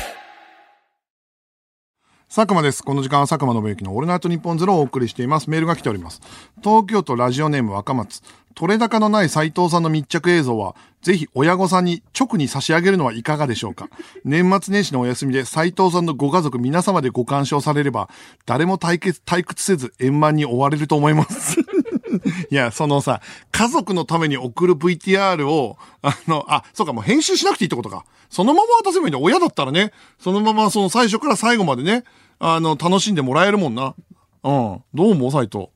[2.28, 2.84] 佐久間です。
[2.84, 5.48] この時間は佐久間宣行のオールナイトニッポンゼロをお送りしています。
[5.48, 6.20] メールが来ております。
[6.62, 8.22] 東京都ラジオネーム若松。
[8.58, 13.88] 取れ高のない斉藤さんの密着映像は、ぜひ親御さんに直に差し上げるのはいかがでしょうか？
[14.26, 18.08] 年末年始のお休みで斉藤さんのご家族皆様でご鑑賞されれば、
[18.46, 21.60] 誰も対決、退屈せず円満に終われると思います。
[22.50, 23.20] いや、そのさ、
[23.52, 28.04] 家族のために送る VTR を、あの、あ、そうか、もう編集しなくていいってことか。
[28.28, 29.20] そのまま渡せばいいんだ。
[29.20, 32.02] 親だったらね、そのままその最初から最後までね、
[32.40, 33.94] あの、楽しんでもらえるもんな。
[34.42, 34.82] うん。
[34.94, 35.30] どう思う？
[35.30, 35.68] 斉藤。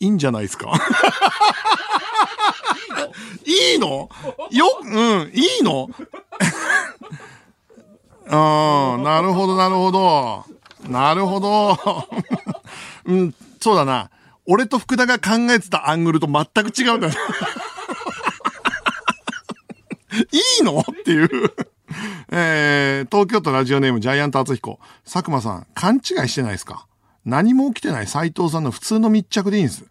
[0.00, 0.72] いいんじゃないですか？
[3.44, 4.08] いいの？
[4.50, 5.88] よ、うん、いいの？
[8.26, 8.28] う
[8.98, 10.44] ん、なるほど、なるほど。
[10.88, 11.78] なるほど。
[13.06, 14.10] うん、そうだな。
[14.46, 17.14] 俺と福田が考えてたアングルと全く違うんだよ。
[20.32, 20.80] いいの？
[20.80, 21.28] っていう。
[22.30, 24.78] えー、東京都ラジオネームジャイアント厚彦。
[25.04, 26.86] 佐久間さん、勘違いしてないですか？
[27.26, 29.84] 何も起きてない斉藤さんの普通の密着でいいんです。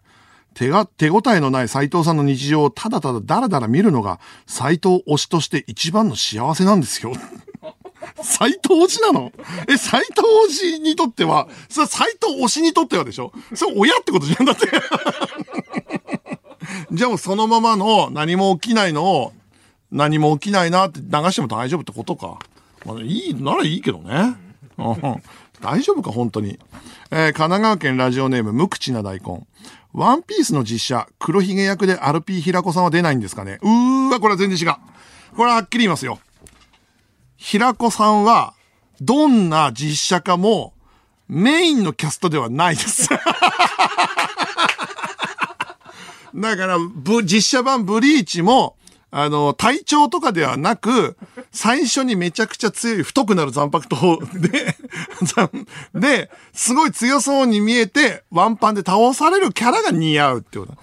[0.54, 7.12] 手が、手応えのない斉藤さんの日常をただただダラダラ見るのが斉藤推しとして一番の幸せなんですよ。
[8.22, 9.32] 斎藤推しなの？
[9.68, 10.12] え、斎藤
[10.48, 13.32] 推しにとっては、それ斎藤推しにとってはでしょ？
[13.54, 14.66] それ親ってことじゃんだって。
[16.92, 19.32] じゃあもうそのままの何も起きないのを、
[19.90, 22.38] 何も起きないなって流しても大丈夫ってことか。
[22.86, 24.36] まあ、いい、ならいいけどね。
[24.78, 25.22] うん
[25.60, 26.58] 大丈夫か、本当に。
[27.10, 29.46] えー神奈川県ラジオネーム、無口な大根。
[29.92, 34.74] ワンピースの実写、黒ひげ役でアルピー平子さんは出ないんですかねうーわ、これは全然違う。
[35.34, 36.18] これははっきり言いますよ。
[37.36, 38.54] 平子さんは、
[39.00, 40.74] どんな実写化も、
[41.28, 43.08] メインのキャストではないです。
[46.34, 48.75] だから、ぶ実写版ブリーチも、
[49.18, 51.16] あの、体調とかではなく、
[51.50, 54.76] 最初にめちゃくちゃ強い太くなる残白刀で、
[55.98, 60.74] で、すごい強そうに見えて、ワンパンで倒されるキャラが似合うってこと。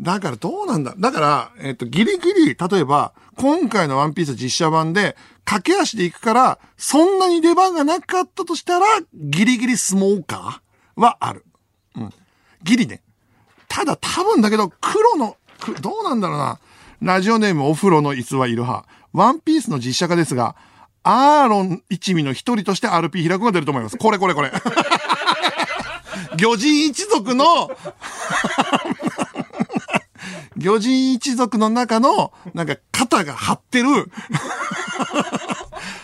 [0.00, 11.44] だからどうなんだだから、えっ、と、ギリギリ、例えば、今回のワンピース実写版で、駆け足で行くから、そんなに出番がなかったとしたら、ギリギリスモーカーはある。
[11.94, 12.12] うん。
[12.64, 13.00] ギリね。
[13.68, 15.36] ただ多分だけど、黒の、
[15.80, 16.58] どうなんだろうな。
[17.02, 18.88] ラジオネームお風呂の逸話いる派。
[19.12, 20.56] ワンピースの実写化ですが、
[21.02, 23.96] アーロン一味の一人として RP 平子が出ると思います。
[23.96, 24.50] これこれこれ。
[26.36, 27.70] 魚人一族の、
[30.56, 33.88] 魚人一族の中の、なんか肩が張ってる、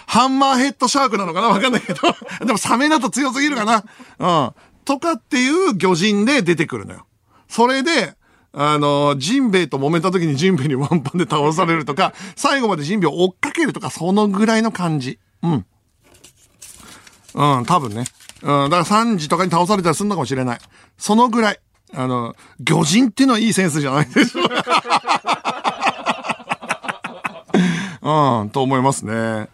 [0.07, 1.49] ハンマーヘッドシャークなのかな？
[1.49, 2.01] わかんないけど。
[2.45, 3.85] でもサメだと強すぎるかな。
[4.19, 4.53] うん。
[4.85, 7.07] とかっていう魚人で出てくるのよ。
[7.49, 8.15] それで、
[8.55, 15.19] あの、ジンベエと揉めた時にジンベエにワンパンで倒されるとか、 最後までジンベエを追っかけるとか、そのぐらいの感じ。
[15.43, 15.67] うん。
[17.35, 18.05] うん、多分ね。
[18.43, 20.59] うん、だから3時とかに倒されたりするのかもしれない。
[20.99, 21.61] そのぐらい。
[21.95, 24.49] あの、魚人っていうのはいいセンスじゃないでしょう
[28.05, 29.49] うん、と思いますね。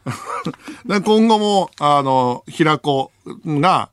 [0.87, 3.13] で今後も、あの、平子
[3.45, 3.91] が、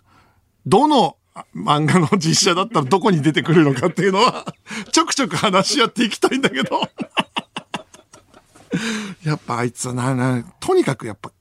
[0.65, 1.18] どの
[1.54, 4.46] 漫画の実写だったらどこに出てくるのかっていうのは、
[4.91, 6.81] ちょくちょく話し合っていきたいんだけど。
[9.23, 11.31] やっぱあいつはな、な、とにかくやっぱ、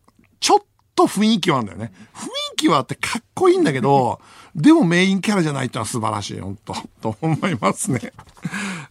[0.40, 0.60] ちょっ
[0.94, 1.92] と雰囲気はあるんだよね。
[2.14, 4.20] 雰囲気はあってかっこいいんだけど、
[4.54, 8.12] でもメインキャラじゃないってのは素晴らしい、本当と思いますね。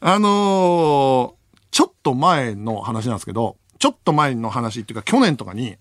[0.02, 5.76] あのーちょっと前の話なんですけど、ちょっと前の話っていうか去年とかに、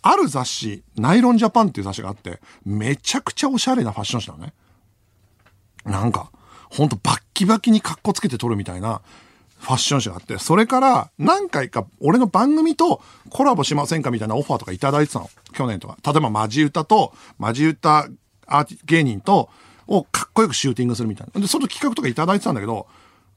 [0.00, 4.52] ある雑誌、ナイロンジャパンっていう雑誌があって、めちゃくちゃおしゃれなファッション誌なのね。
[5.84, 6.30] なんか、
[6.70, 9.00] ほんとバッキバキに格好つけて撮るみたいな
[9.60, 15.30] ファッション誌があって、それから何回か俺の番組とコラボしませんかみたいなオファーとかいただいてたの。
[15.52, 15.96] 去年とか。
[16.04, 18.08] 例えばマジ歌と、マジ歌
[18.48, 19.50] アー芸人と、
[19.86, 21.40] をかっこよくシューティングするみたいな。
[21.40, 22.88] で、その企画とかいただいてたんだけど、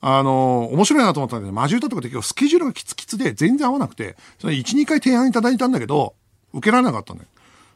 [0.01, 6.15] あのー面白いなと思ったんだけど、マジ歌とかで結構スケジュールがキツキツで全然合わなくて、それ1、2回提案いただいたんだけど、
[6.53, 7.29] 受けられなかったんだよ。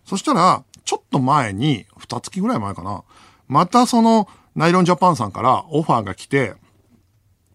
[0.06, 3.04] そしたら、ちょっと前に、二月ぐらい前かな、
[3.48, 6.54] またその、ナイロンジャパンさんからオファーが来て、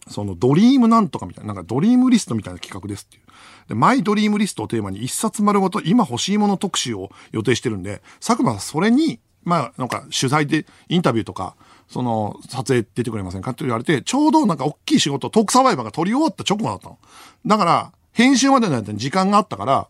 [0.08, 3.22] そのドリームなんとかみたいな、なんかドリームリストみたいな企画ですっていう。
[3.68, 11.56] で、マイドリームリストをテーマに一冊丸ごと今欲しいもの特集を予定してるんで、佐久間さんそれに、まあなんか取材でインタビューとか、
[11.88, 13.52] その撮影出てくれませんか？
[13.52, 16.98] って言われて、ちょうどなんか大きい仕事、トークサバイバーが撮り終わった直後だったの。
[17.46, 19.88] だから、編集までの間に時間があったから、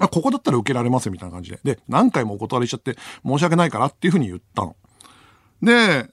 [0.00, 1.60] あ、ここだったら受けられますよみたいな感じで。
[1.62, 4.74] で、何回もお断りしちゃって申し訳ないからっていうふうに言ったの。
[5.62, 6.08] で、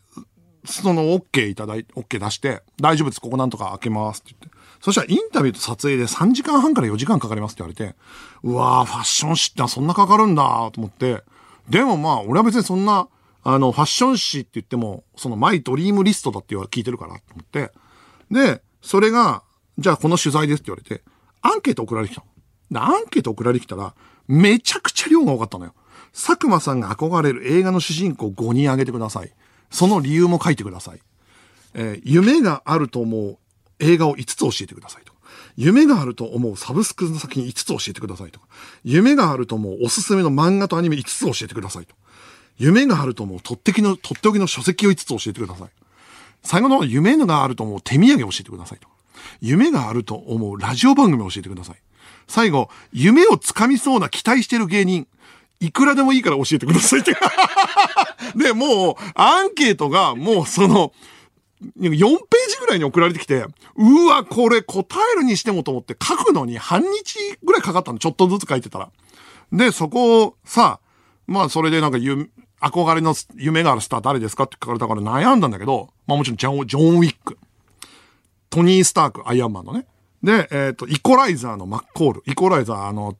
[0.66, 4.60] その OK いただいて、OK 出して、大丈夫です、ここなんとか開けますって言って。
[4.82, 7.98] そしたらインタビューと撮影で3時間半から4時間かかりますって言われて、
[8.44, 11.24] うわー、ファッション誌ってのはそんなかかるんだと思って、
[11.70, 13.08] でもまあ、俺は別にそんな、
[13.44, 17.72] あの、ファッション誌って言っても、そのマイドリームリストだって言わ聞いてるからと思って、
[18.32, 19.44] で、それが、
[19.78, 21.04] じゃあこの取材ですって言われて、
[21.42, 22.28] アンケート送られてきたの。
[22.72, 23.94] でアンケート送られてきたら、
[24.28, 25.74] めちゃくちゃ量が多かったのよ。
[26.14, 29.32] 佐久間さんが憧れる映画の主人公5人挙げてください。
[29.70, 31.00] その理由も書いてください。
[31.74, 33.38] えー夢があると思う
[33.80, 35.20] 映画を5つ教えてくださいとか。
[35.56, 38.48] 夢があると思うサブスクの作品5つ教えてくださいとか。
[38.84, 41.96] 夢があると思うおすすめの漫画とアニメ5つ教えてくださいと。
[42.58, 45.70] 夢があると思うとってきの、とっておきの書籍を5つ教えてください。
[46.44, 48.88] 最後の夢があると思う手土産を教えてくださいと。
[49.42, 51.76] 夢があると思うラジオ番組を教えてください。
[52.28, 55.08] 最後、夢をつかみそうな期待してる芸人、
[55.60, 57.16] いくらでもいいから教えてくださいって。
[58.36, 60.94] で、もう、アンケートが、もうその、
[61.78, 68.00] 4ページぐらいに送られてきて、うわ、これ答えるにしてもと思って書くのに半日ぐらいかかったの。
[68.00, 68.90] ちょっとずつ書いてたら。
[69.52, 70.80] で、そこをさ、
[71.28, 77.38] まあそれでなんか憧れの夢があるスター誰ですかって聞かれたから悩んだんだけど、まあもちろんジョン、ジョン・ウィック。
[78.50, 79.86] トニー・スターク、アイアンマンのね。
[80.24, 82.24] で、えっ、と、イコライザーのマッコール。
[82.26, 83.16] イコライザー、あの、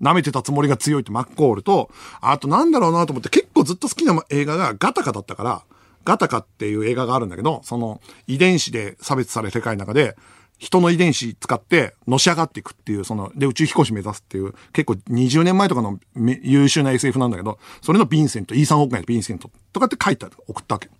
[0.00, 5.62] 舐めてたつもりが強いってマッコールと、あとなんだろうなと思って結構ずっと好きな映画がガタカだったから、
[6.04, 10.16] ガタカっていう映画があるんだけど、その遺伝子で差別される世界の中で、
[10.58, 20.90] 人の遺伝子使ってのし上がっていくっていう、その、で宇宙飛行士目指すっていう、結構20年前とかの優秀な SF なんだけど、それのヴィンセント、イーサン・ホークナイのヴィンセントとかって書いて送ったわけ。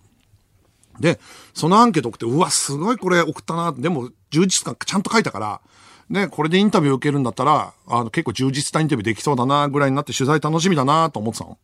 [1.01, 1.19] で、
[1.55, 3.73] そのアンケート送って、うわ、すごいこれ送ったな。
[3.73, 5.61] でも、充実感ちゃんと書いたから、
[6.11, 11.59] ね、これでインタビュー受けるんだったら、あの、結構充実したインタビューできそうだな、ぐらいになって取材楽しみだな、と思ってたの。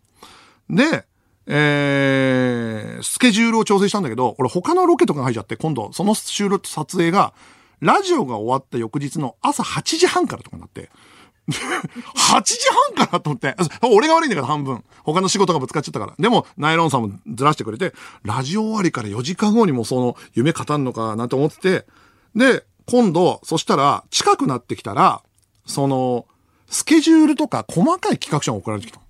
[0.71, 1.07] で、
[1.47, 7.33] えー、スケジュールを調整したんだけど、俺他のロケとかが入っちゃって、今度、その収録、撮影が、
[7.81, 10.91] ラジオが終わった翌日の朝8時半からとかになって、
[11.49, 12.59] 8時
[12.97, 14.83] 半からと思って、俺が悪いんだから半分。
[15.03, 16.15] 他の仕事がぶつかっちゃったから。
[16.19, 21.87] でも、ナイロンさんもずらしてくれて、ラジオ終わりから4時間後にもその夢語るのかなんて思ってて、
[22.35, 25.23] で、今度、そしたら、近くなってきたら、
[25.67, 26.27] その、
[26.69, 29.01] スケジュールとか細かい企画書が送られてきた。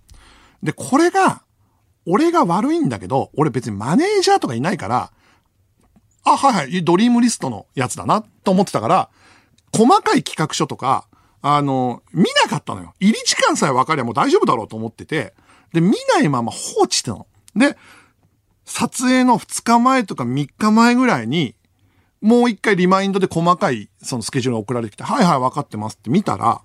[0.63, 1.43] で、これが、
[2.07, 5.13] 俺が悪いんだけど、俺別にマネージャーとかいないから、
[6.25, 9.11] あ、はいはい、ドリームリストのやつだな、と思ってたから、
[9.75, 11.07] 細かい企画書とか、
[11.43, 12.95] あの、見なかったのよ。
[13.01, 15.35] 入り時間さえ分かりゃもう大丈夫だろうと思ってて、
[15.73, 17.27] で、見ないまま放置してたの。
[17.55, 17.77] で、
[18.65, 21.55] 撮影の2日前とか3日前ぐらいに、
[22.25, 26.63] もう一回リマインドで細かいそのスケジュールが送られてきて、はいはい分かってますって見たら、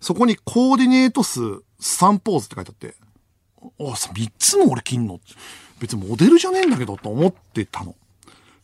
[0.00, 1.40] そこにコーディネート数
[1.80, 2.96] 3ポーズって書いてあって、
[3.92, 5.20] あ、さ3つも俺切んの？
[5.78, 7.94] 別にモデルじゃねえんだけどと思ってたの。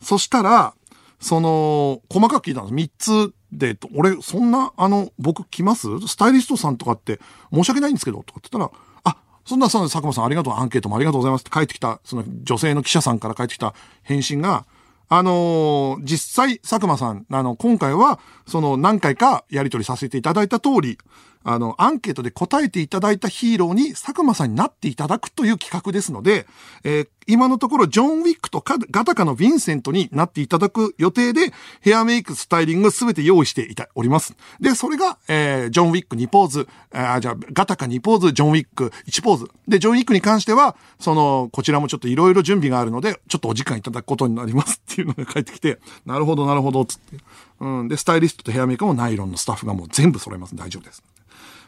[0.03, 0.75] そしたら、
[1.20, 2.75] その、細かく聞いたんです。
[2.75, 5.87] 3つで、俺、そんな、あの、僕来ます？
[6.09, 7.20] スタイリストさんとかって
[7.53, 14.66] 申し訳ないんですけど、とかって言ったら、あ、そんな、そんな、佐久間さんありがとう、アンケートもありがとうございますって帰ってきた、その女性の記者さんから帰ってきた返信が、
[15.12, 20.99] あのー実際、佐久間さん、あの、今回は、その、何回かやり取りさせていただいた通り、
[21.42, 26.46] あの、アンケートで答えていただいたヒーローに佐久間さんになっていただくという企画ですので、
[26.85, 34.35] えー今のところ、ジョン・ウィックとガタカのヴィンセントになっていただく予定で、ヘアメイク、スタイリングすべて用意していた、おります。
[34.59, 39.50] で、それが、えージョン・ウィック2ポーズ、あじゃあ、ガタカ2ポーズ、ジョン・ウィック1ポーズ。
[39.68, 47.18] で、ジョン・ウィックに関しては、その、こちらもちょっといろいろ準備があるので、ちょっとお時間いただくことになりますっていうのが返ってきて、なるほど、なるほど、つって。
[47.61, 47.88] うん。
[47.88, 50.57] で、スタイリストとヘアメイクもナイロンのスタッフがもう全部揃います。
[50.57, 51.05] 大丈夫です。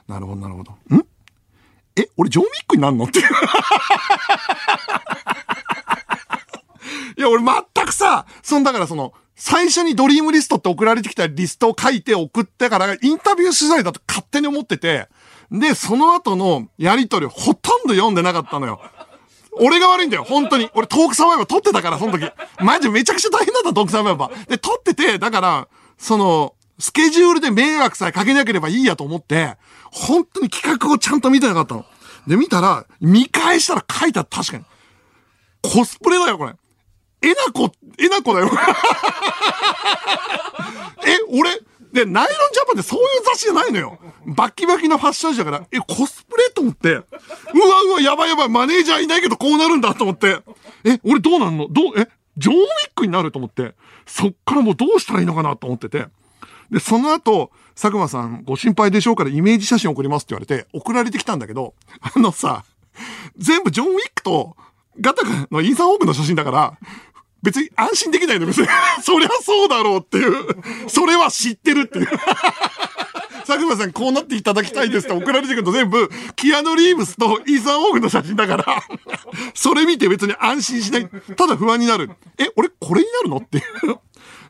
[0.08, 0.72] なるほど、なるほど。
[0.72, 1.06] ん？
[1.96, 3.04] え、俺ジョン・ウィックになんの？
[3.04, 3.26] っていう。
[7.16, 15.08] いや、俺全くさ、その、だからその、最初にドリームリストって送られてきたリストを書いて送ってから、インタビュー取材だと勝手に思ってて、
[15.50, 18.80] で、その後のやりとりほとんど読んでなかったのよ。
[19.52, 20.70] 俺が悪いんだよ、本当に。
[20.74, 22.30] 俺トークサバイバー撮ってたから、その時。
[22.60, 24.48] マジめちゃくちゃ大変だった、トークサバイバー。
[24.48, 29.56] で、撮ってて、だから、その、スケジュールで迷惑さえかけなければいいやと思って、
[29.92, 31.86] 本当に企画をちゃんと見てなかったの。
[32.26, 34.64] で、見たら、見返したら書いた、確かに。
[35.62, 36.54] コスプレだよ、これ。
[37.22, 38.50] えなこ、えなこだよ。
[41.06, 41.56] え、俺、
[41.92, 44.00] で、ナイロンジャパンってそういう雑誌じゃないのよ。
[44.26, 47.04] バッキバキのファッション誌だから、え、コスプレと思って、うわ
[47.86, 50.40] うわ、やばいやばい、マネージャーいないけどこうなるんだと思って、
[50.84, 51.68] え、俺どうなんの？
[51.68, 52.66] どう、え、ジョン・ウィッ
[52.96, 56.06] クになると思って、そっからもうどうしたらいいのかなと思ってて、
[56.72, 62.64] で、その後、佐久間さんご心配でしょうからイメージ写真送りますって言われて、送られてきたんだけど、あのさ、
[63.36, 64.56] 全部ジョン・ウィックと
[65.00, 66.78] ガタカのインサンオークの写真だから、
[67.42, 68.68] 別に安心できないの、別に。
[69.02, 70.46] そりゃそうだろうっていう。
[70.88, 72.06] それは知ってるっていう。
[73.44, 78.82] 佐久間さんこうなっていただきたいですって送られてくると全部、キアヌ・リーブスとイーサン・オークの写真だから、
[79.54, 81.10] それ見て別に安心しない。
[81.36, 82.10] ただ不安になる。
[82.38, 83.98] え、俺これになるのっていう。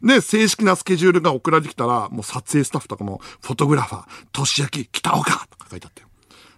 [0.03, 6.09] で、正式なスケジュールが送られてきたら、もう撮影スタッフとかも、フォトグラファー、年明け北岡とか書いてあったよ。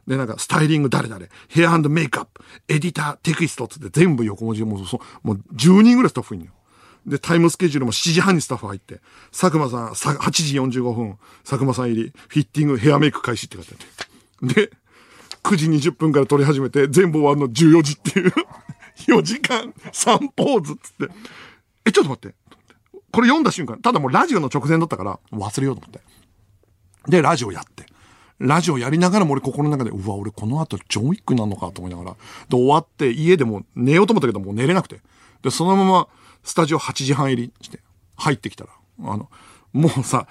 [0.07, 6.49] で、なんか、スタイリング誰々、ヘアメイクアップ、エディター、テキストつって全部横文字もうそ、もう10人ぐらいスタッフいんよ。
[7.07, 14.55] で、タイムスケジュールも7時半にスタッフ入って、佐久間さん、さ8時45分、佐久間さん入り、フィッティング、ヘアメイク開始って書いてあって。
[14.55, 14.71] で、
[15.43, 18.33] 9時20分から撮り始めて、全部終わるの14時っていう、
[19.09, 21.15] 4時間3ポーズっつって、
[21.87, 22.35] え、ちょっと待って。
[23.15, 26.01] これ読んだ瞬間、ただもうラジオの直前だったから、忘れようと思って。
[27.09, 27.87] で、ラジオやって。
[28.41, 32.17] ラジオやりながらも俺心の中で、うわ、俺この後ジョン・ウィックになるのかと思いながら。
[32.49, 35.01] で、終わって家でも寝ようと思ったけどもう寝れなくて。
[35.43, 36.09] で、そのまま
[36.43, 37.81] スタジオ8時半入りして、
[38.17, 38.71] 入ってきたら、
[39.05, 39.31] あの、
[39.73, 40.27] もうさ、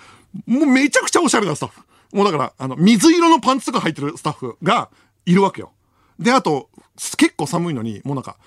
[0.46, 1.82] もうめちゃくちゃおしゃれなスタッフ。
[2.12, 4.90] もうだから、あの、水色のパンツとか入ってるスタッフが
[5.26, 5.72] いるわけよ。
[6.20, 6.70] で、あと、
[7.18, 8.38] 結構寒いのに、もうなんか、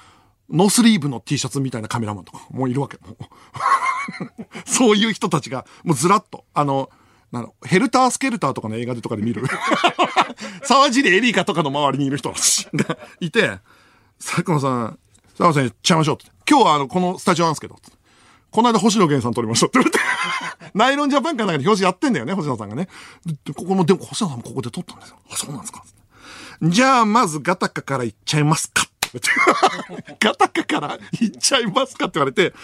[0.50, 2.98] ノースリーブの T シャツみたいなカメラマンとかもういるわけ。
[4.64, 6.90] そういう人たちが、もうずらっと、あの、
[7.32, 9.42] なの、ヘルタースケルターとかの映画でとかで見る。
[10.62, 13.58] 沢尻エリカとかの周りにいる人たちが いて、
[14.18, 14.98] 佐久間さん、
[15.30, 16.32] 佐久間さん行っちゃいましょうって。
[16.48, 17.76] 今日はあの、このスタジオなんですけど、
[18.50, 19.98] この間星野源さん撮りましたって言われて。
[20.74, 22.88] ナイロンジャパンかなんかに表紙やってんだよね、星野さんがね。
[23.54, 25.16] ここも、でも星野さんもここで撮ったんですよ。
[25.30, 25.82] あ、そうなんですか。
[26.62, 28.86] じゃあ、まずガタカから行っちゃいますか
[30.20, 32.54] ガタカから行っちゃいますかって言われて、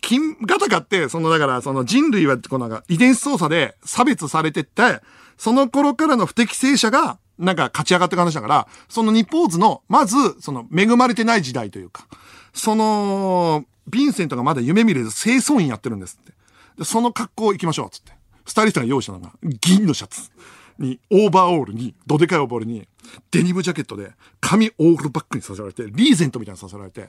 [0.00, 5.00] 金、ガタカって、その、だから、その人類は、このなんか遺伝子操作で差別されてって、
[5.38, 12.06] その頃からの不適正者が、なんか勝ち上がって話だから、その日ポーズの、まず、その恵まれてない時代というか、
[12.52, 16.32] その、ヴィンセントがまだ夢見れず清掃員やってるんですって。
[16.78, 18.12] で、その格好行きましょう、つって。
[18.46, 20.30] スタイリストが用意したのが、銀のシャツ
[20.78, 22.86] に、オーバーオールに、どでかいオーバーオールに、
[23.30, 27.08] デニムジャケットで、髪オールバックにさせられて、リーゼントみたいにさせられて、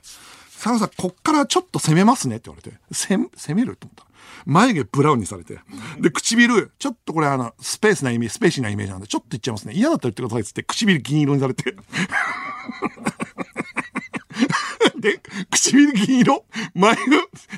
[0.53, 4.05] 佐野さん、こっからちょっと攻めますねって言われて、攻めると思った。
[4.45, 5.59] 眉毛ブラウンにされて。
[5.99, 9.73] で、唇、ちょっとこれあの、スペースなイメージ、スペーシーなイメージなんで、ちょっといっちゃいますね。
[9.73, 11.75] 嫌だったら言ってくださいっつって、唇銀色にされて。
[15.03, 15.19] で、
[15.51, 17.01] 唇銀色前が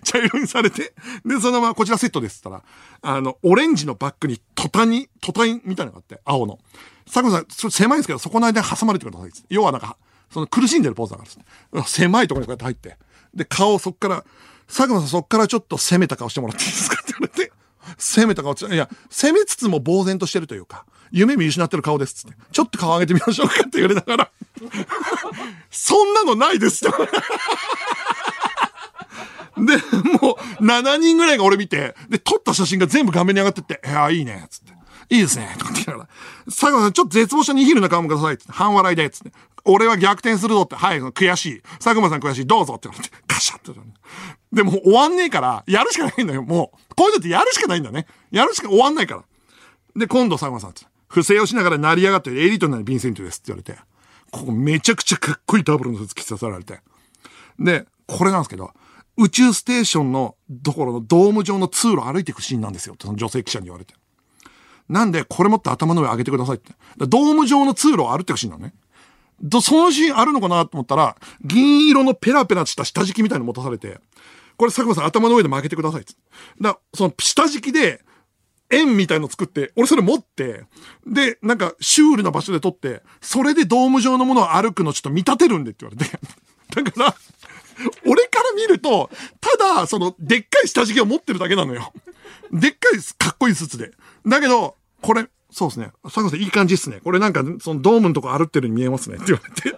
[0.04, 0.93] 茶色にされて、
[1.24, 2.64] で、そのままこちらセットですったら、
[3.04, 6.58] あの、オレンジのバッグにトタニ、トタイみたいなのがあって、青の。
[7.06, 9.30] 佐久間さん、狭いんですけど、そこの間に挟まれてください。
[9.50, 9.96] 要はなんか、
[10.32, 11.93] その苦しんでるポーズだからです。
[11.93, 12.98] 狭いところにこうやって入って。
[13.36, 14.26] で、顔そっから、
[14.68, 17.52] 佐久間さんそっからちょっと攻めた顔してもらっていいですかって言われて、
[17.97, 22.38] 攻めた顔つ、いや、攻めつつも呆然としてるというか、夢見失ってる顔ですっつって。
[22.51, 24.31] ちょっと顔上げてみましょうかって言われながら、
[25.69, 26.97] そんなのないですって。
[29.57, 29.77] で、
[30.21, 34.73] もう、7人ぐらいが俺見て、で、撮った写真が全部画面に上がってって、いや、いいね、つって。
[35.09, 36.09] いいですね、とかって言いながら。
[36.47, 38.51] 佐久間さん、ちょっと絶望したニヒルな顔もください、つって。
[38.51, 39.31] 半笑いで、つって。
[39.66, 40.76] 俺は逆転するぞって。
[40.76, 41.61] はい、悔しい。
[41.80, 42.47] 佐久間さん悔しい。
[42.47, 43.72] どうぞって言われて、カシャって。
[44.53, 46.95] でも終わんねえから、やるしかないんだよ、もう。
[46.95, 48.05] こういうのってやるしかないんだね。
[48.32, 49.24] やるしか終わんないから。
[49.95, 50.86] で、今度佐久間さんって。
[51.07, 53.80] 不正をしながら成り上がってるエリートになるヴィンセントですって言われて。
[54.32, 56.82] ここめちゃくちゃかっこいいダブルのスーツ着させられて。
[57.59, 58.72] で、これなんですけど、
[59.18, 63.95] 宇宙ステーションのところのドーム上の通路歩いていくシーンなんですよってその女性記者に言われて。
[64.89, 66.74] なんで、これ持って頭の上上げてくださいって。
[66.97, 68.74] ドーム上の通路を歩いていくシーンなのね。
[69.41, 73.99] どそのシーンあるのかなと思ったら、銀色のペラペラした下敷きみたいに持たされて、
[74.57, 76.13] これ佐久間さん頭の上で曲げてくださいって。
[76.61, 78.01] だその下敷きで、
[78.71, 80.65] 円みたいの作って、俺それ持って、
[81.05, 86.19] で、なんかシュールな場所で撮って、それでドーム上のものを歩くのちょっと見立てるんでって言われて。
[86.83, 87.15] だから、
[88.05, 89.09] 俺から見ると、
[89.39, 91.93] ただ、その、でっかい下敷きを持ってるだけなのよ。
[92.51, 93.91] でっかいかっこいいスーツで。
[94.25, 95.93] だけど、これ、そうですね。
[96.03, 96.99] 佐久間さんいい感じっすね。
[97.01, 99.16] これなんか、そのドームのとこ歩ってるように見えますね。
[99.16, 99.74] って言われて。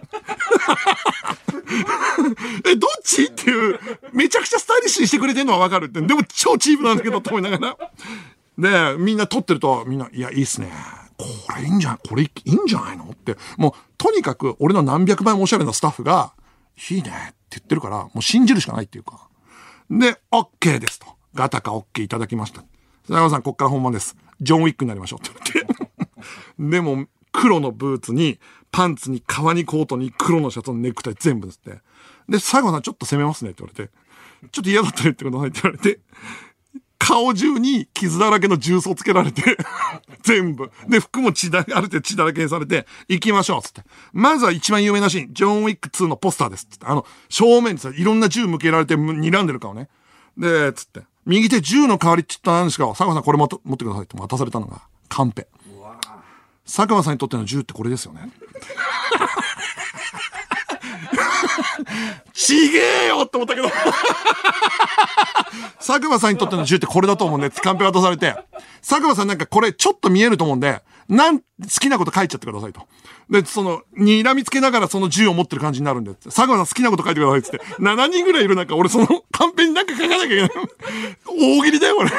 [2.70, 3.26] え、どっち？
[3.26, 3.78] っていう、
[4.12, 6.00] めちゃくちゃスタイリッシュにしてくれてるのはわかるって。
[6.00, 7.76] でも超チープなんだけど、と思いなが
[8.58, 8.96] ら。
[8.96, 10.72] で、みんな撮ってると、みんな、いや、いいっすね。
[11.16, 11.24] こ
[11.56, 13.36] れいいんじゃないこれいいんじゃないのって。
[13.56, 16.32] もう、とにかく、俺の何百倍もおしゃれなスタッフが、
[16.90, 19.28] いいねって言ってるから、もう信じるしかないっていうか。
[19.88, 21.06] で、OK ですと。
[21.34, 22.62] ガタカ OK いただきました。
[22.62, 24.16] 佐山さん、こっから本番です。
[24.40, 25.74] ジョン・ウィックになりましょうって言って。
[26.58, 28.38] でも、黒のブーツに、
[28.70, 31.80] パンツに、革にコートに、黒のシャツのネクタイ全部ですって。
[32.28, 33.92] で、最後さんちょっと攻めますねって言われて。
[34.52, 36.00] ちょっと嫌だったら言ってくださいって言われて。
[36.98, 39.56] 顔中に傷だらけの重曹つけられて、
[40.22, 40.70] 全部。
[40.88, 43.82] で、服も血だ、ある程度血だらけにされて、行きましょう、つって。
[44.12, 46.86] まずは一番有名なシーン、ジョン・ウィック2のポスターです、つって。
[46.86, 49.88] あの、正面にさ、いろんな銃向けられて、睨んでる顔ね。
[50.36, 51.02] で、つって。
[51.28, 55.46] 右手銃の代わりって言ったら何ですか佐久間さんこれも持ってくださいって渡されたのが、カンペ。
[56.64, 58.30] 佐久間さんにとっての銃ってこれですよね。
[62.32, 63.68] ちげえよって思ったけど。
[65.76, 68.34] 佐久間さんにとっての銃ってこれだと思うんで、カンペ渡されて、
[68.80, 71.44] 佐久間さんなんかこれちょっと見えると思うんで、なん、好
[71.80, 72.86] きなこと書いちゃってくださいと。
[73.30, 80.50] で、その、睨みつけながらその銃を持ってる感じになるんで、佐久間さん好きなこと書いてくださいっつって、7人ぐらいいる中、俺そのカンペになんか書かなきゃいけない。
[81.26, 82.10] 大喜利だよ、俺。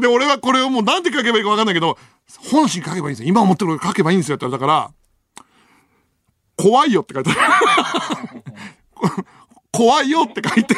[0.00, 1.98] で、俺はこれをもうなんて書けばいいかわかんないけど、
[2.50, 3.28] 本心書けばいいんですよ。
[3.28, 5.44] 今思ってること書けばいいんですよって言われたから、
[6.56, 7.40] 怖いよって書いてある。
[9.72, 10.74] 怖いよって書いて、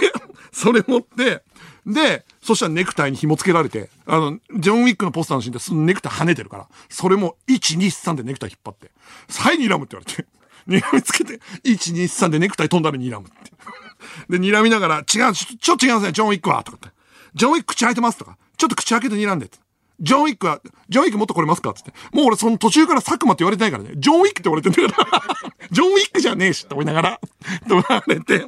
[0.51, 1.45] それ持って、
[1.89, 8.91] で、そしたらネクタイに紐付けられて、あの、ジョン・ウィックのポスターのシーンでそのネクタイ跳ねてるから、それも1、2、3でネクタイ引っ張って、
[9.39, 10.27] はい、睨むって言われて、
[10.69, 14.39] 睨みつけて、1、2、3でネクタイ飛んだら睨むって。
[14.39, 16.89] で、睨みながら、違う、ちょ、ちょっと違うんすね、ジョン・ウィックは、とかって。
[17.35, 19.59] ジョン・ウィック口開いてますとか、ちょっと口開けて睨んでって。
[20.01, 20.61] ジョン・ウィックは、
[20.91, 21.93] ジョン・ウィックもっと来れますかつって。
[22.13, 23.93] もう俺その途中から佐久間って言われてないからね。
[23.97, 25.23] ジョン・ウィックって言われてんだから。
[25.71, 27.21] ジョン・ウィックじゃねえしって思いながら、
[27.69, 28.47] と言われて、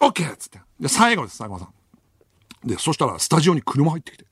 [0.00, 0.60] オッケーつって。
[0.80, 1.77] で、最後です、佐久間さん。
[2.64, 4.24] で、そしたらスタジオに車入ってきて。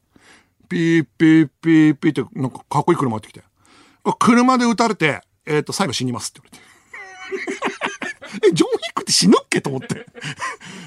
[0.69, 3.43] ピーピーピーピーって、なんかかっこいい車入ってきて。
[4.19, 7.47] 車で撃たれて、えっ、と、最後死にますって言わ
[8.41, 8.49] れて。
[8.49, 10.07] え、ジョン・ウィックって死ぬっけと思って。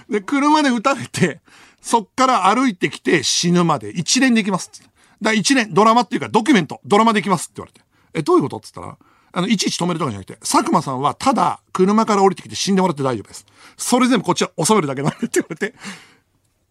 [0.09, 1.41] で、車で撃たれて、
[1.81, 4.89] そっから歩いてきて死ぬまで一連できますって。
[5.21, 7.81] だ一連、ドラマっていうかドキュメント、ドラマできますって言われて。
[8.13, 8.97] え、どういうことっつったら、
[9.31, 13.45] あの、いちいち止めるとかじゃなくて、佐久間さんはただ車から降りてきて死んでもらって大丈夫です。
[13.77, 15.75] それ全部こっちは収めるだけなんでって言われて、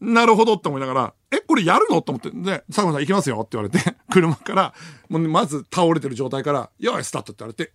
[0.00, 2.02] なるほどって思いながら、え、これやるの？
[2.02, 4.74] と思って、で、佐久間さん行きますよって言われて、 車から、
[5.08, 7.72] もうまず倒れてる状態から、よい、スタートって言われて、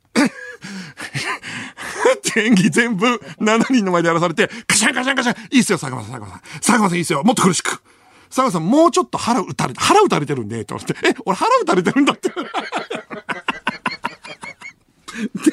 [2.18, 3.06] って演技全部
[3.40, 6.42] 7人の前でやらされて、カシャンカシャンカシャン、いいっすよ、佐久間さん、佐久間さん。
[6.60, 7.82] 佐久間さんいいっすよ、もっと苦しく。
[8.30, 12.30] 佐久間さん、もうちょっと腹打たれて、腹打たれてるんで、って言われて、え、俺腹打たれてるんだって。
[12.30, 12.34] っ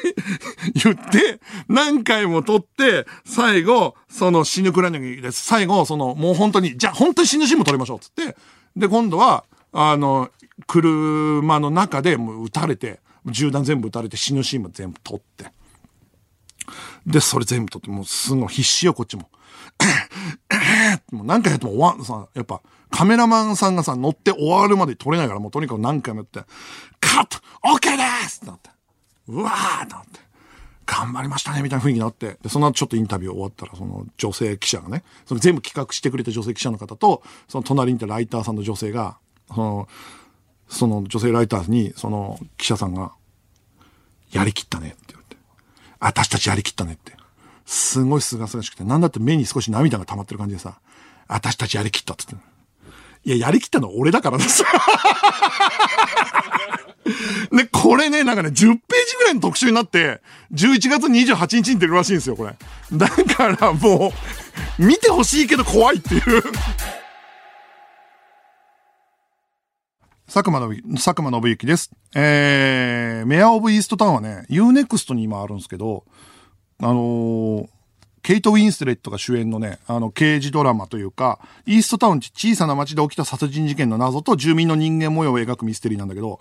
[0.83, 5.43] 言って、何回も撮って、最後、その死ぬくらいのです。
[5.43, 8.35] 最後、その、もう本当に、じゃあ本当に死ぬシーンも撮りましょう、つって。
[8.75, 9.43] で、今度は、
[9.73, 10.29] あの、
[10.67, 15.51] 車の中でもう撃たれて、銃弾全部撃たれて死ぬシーンも全部撮って。
[17.05, 19.29] で、それ全部撮って、もうすごい必死よ、こっちも。
[21.11, 26.41] もう何回やっても終わん、さ、やっぱ、カメラマンさんがさ、乗って終わるまで撮れないから、もうとにかく何回もやって、
[26.99, 28.69] カットオッケーですってなって。
[29.27, 30.19] うわーってなって。
[30.91, 32.37] 頑張りましたね、みたいな雰囲気になって。
[32.41, 39.17] で、その後ちょっとインタビュー終わったら、その女性記者がね、それ全部企画してくれた女性記者の方と、その隣にいたライターさんの女性が、
[39.47, 39.87] その、
[40.67, 43.13] その女性ライターに、その記者さんが、
[44.33, 45.41] やりきったねって言われて。
[46.01, 47.13] 私たちやりきったねって。
[47.65, 50.81] すごいすがすがしくて、なんだって目に少し涙が溜まってる感じでさ、
[51.29, 52.49] 私たちやりきったって言って。
[53.29, 54.65] いや、やりきったのは俺だからです。
[57.51, 60.21] で、これね、なんかね、10ページぐらいの特集になって、
[60.53, 62.55] 11月28日に出るらしいんですよ、これ。
[62.93, 64.13] だからも
[64.79, 66.43] う、見てほしいけど怖いっていう。
[70.33, 71.91] 佐久間信之、佐久間信之です。
[72.15, 76.05] えー、メアオブイーストタウンはね、UNEXT に今あるんですけど、
[76.79, 77.67] あのー
[78.23, 86.39] ケイト・ウィンスレットが主演のね、あの、刑事ドラマというか、イーストタウンって小さな町で起きた殺人事件の謎と住民の人間模様を描くミステリーなんだけど、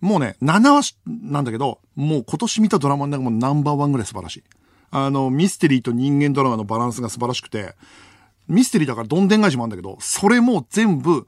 [0.00, 4.42] もうね、7話なんだけど、もう今年見たドラマの中もナンバーワンぐらい素晴らしい。
[4.90, 7.74] あの、ミステリーと人間ドラマのバランスが素晴らしくて、
[8.48, 11.26] ミステリーだからどんでん返しもあるんだけど、それも全部、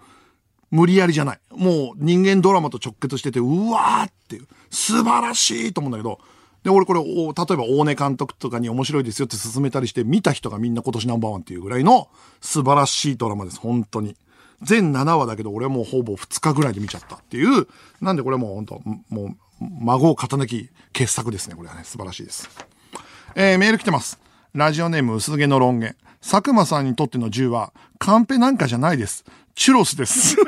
[0.73, 1.41] 無理やりじゃない。
[1.51, 6.19] もう人間ドラマと直結してて、うわーっていう、素晴らしいと思うんだけど、
[6.63, 12.09] で、俺これ、お例えば大根監督とかに面白いですよって勧めたりして、見た人がみんな今年ナンバーワンっていうぐらいの
[12.41, 13.59] 素晴らしいドラマです。
[13.59, 14.17] 本当に。
[14.63, 17.67] 全7話だけど、俺はもうほぼ2日ぐらいで見ちゃったっていう。
[18.01, 19.37] なんでこれもう本当、もう、
[19.81, 21.57] 孫を肩抜き傑作ですね。
[21.57, 22.49] これはね、素晴らしいです。
[23.35, 24.21] えー、メール来てます。
[24.55, 25.97] ラジオネーム薄毛のロン毛。
[26.21, 29.25] 佐久間さんにとっての銃は、カンペなんかじゃないです。
[29.57, 30.37] チュロスです。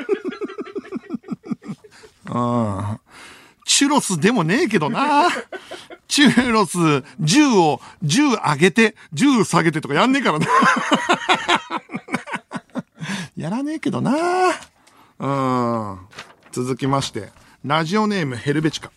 [2.29, 2.99] うん。
[3.65, 5.27] チュロスでもねえけどな。
[6.07, 10.45] チュロス、銃を、銃上げて、銃下げてとかやんねえからな。
[13.35, 14.13] やらねえけどな。
[15.19, 15.99] うん。
[16.51, 17.31] 続きまして、
[17.65, 18.91] ラジオネームヘルベチカ。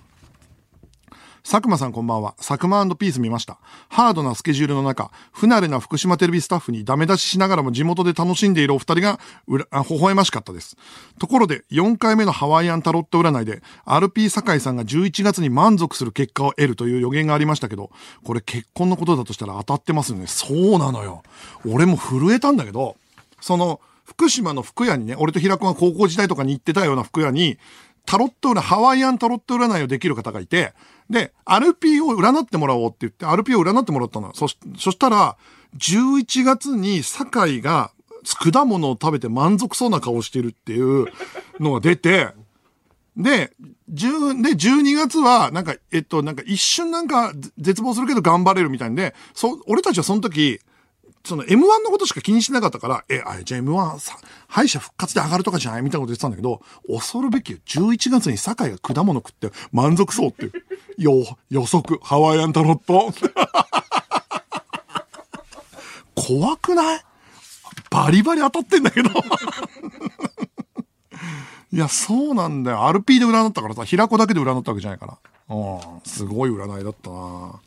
[1.50, 2.34] 佐久間さんこんばんは。
[2.36, 3.58] 佐久間ピース見ました。
[3.88, 10.76] ハードなスケジュールの中、不慣れな福島テレビスタッフにダメ出ししながらも地元で楽しんでいるお二人がうら、微笑ましかったです。
[11.18, 17.90] ところで、4回目のハワイアンタロット占いで、RP 酒井さんが11月に満足する結果を得るという予言がありましたけど、
[18.24, 20.26] これ結婚のことだとしたら当たってますよね。
[20.26, 21.22] そうなのよ。
[21.66, 22.96] 俺も震えたんだけど、
[23.40, 27.58] その、福島の服屋にね、俺と平子が高校時代とかに行ってたような服屋に、
[28.08, 30.72] タロット占い、ハワイアンタロット占いをできる方がいて、
[31.10, 34.34] で、RP を占ってもらおうって言って、RP を占ってもらったの。
[34.34, 35.36] そし、そしたら、
[35.76, 37.90] 11月に酒井が
[38.50, 41.04] 果物を食べて満足そうな顔してるっていう
[41.60, 42.30] のが出て、
[43.14, 43.52] で、
[43.92, 50.60] 10で、12月は、なんか、えっと、なんか一瞬なんか絶望するけど頑張れるみたいんで、そ、俺たちはその時、
[51.28, 54.16] その M1 のことしか気にしてなかったから、え、あれ、じゃあ M1 さ、
[54.48, 55.82] 敗者復活で上がるとかじゃない？
[55.82, 60.52] みたいなこと言ってたんだけど、恐るべきよ11月に酒井が果物食って満足そうっていう。
[60.96, 61.12] よ、
[61.50, 63.12] 予測、ハワイアンタロット。
[66.14, 67.00] 怖くない？
[67.90, 69.10] バリバリ当たってんだけど。
[71.70, 72.78] いや、そうなんだよ。
[72.78, 75.18] RP で占ったからさ、平子だけで占ったわけじゃないから。
[75.54, 77.60] うん、すごい占いだったな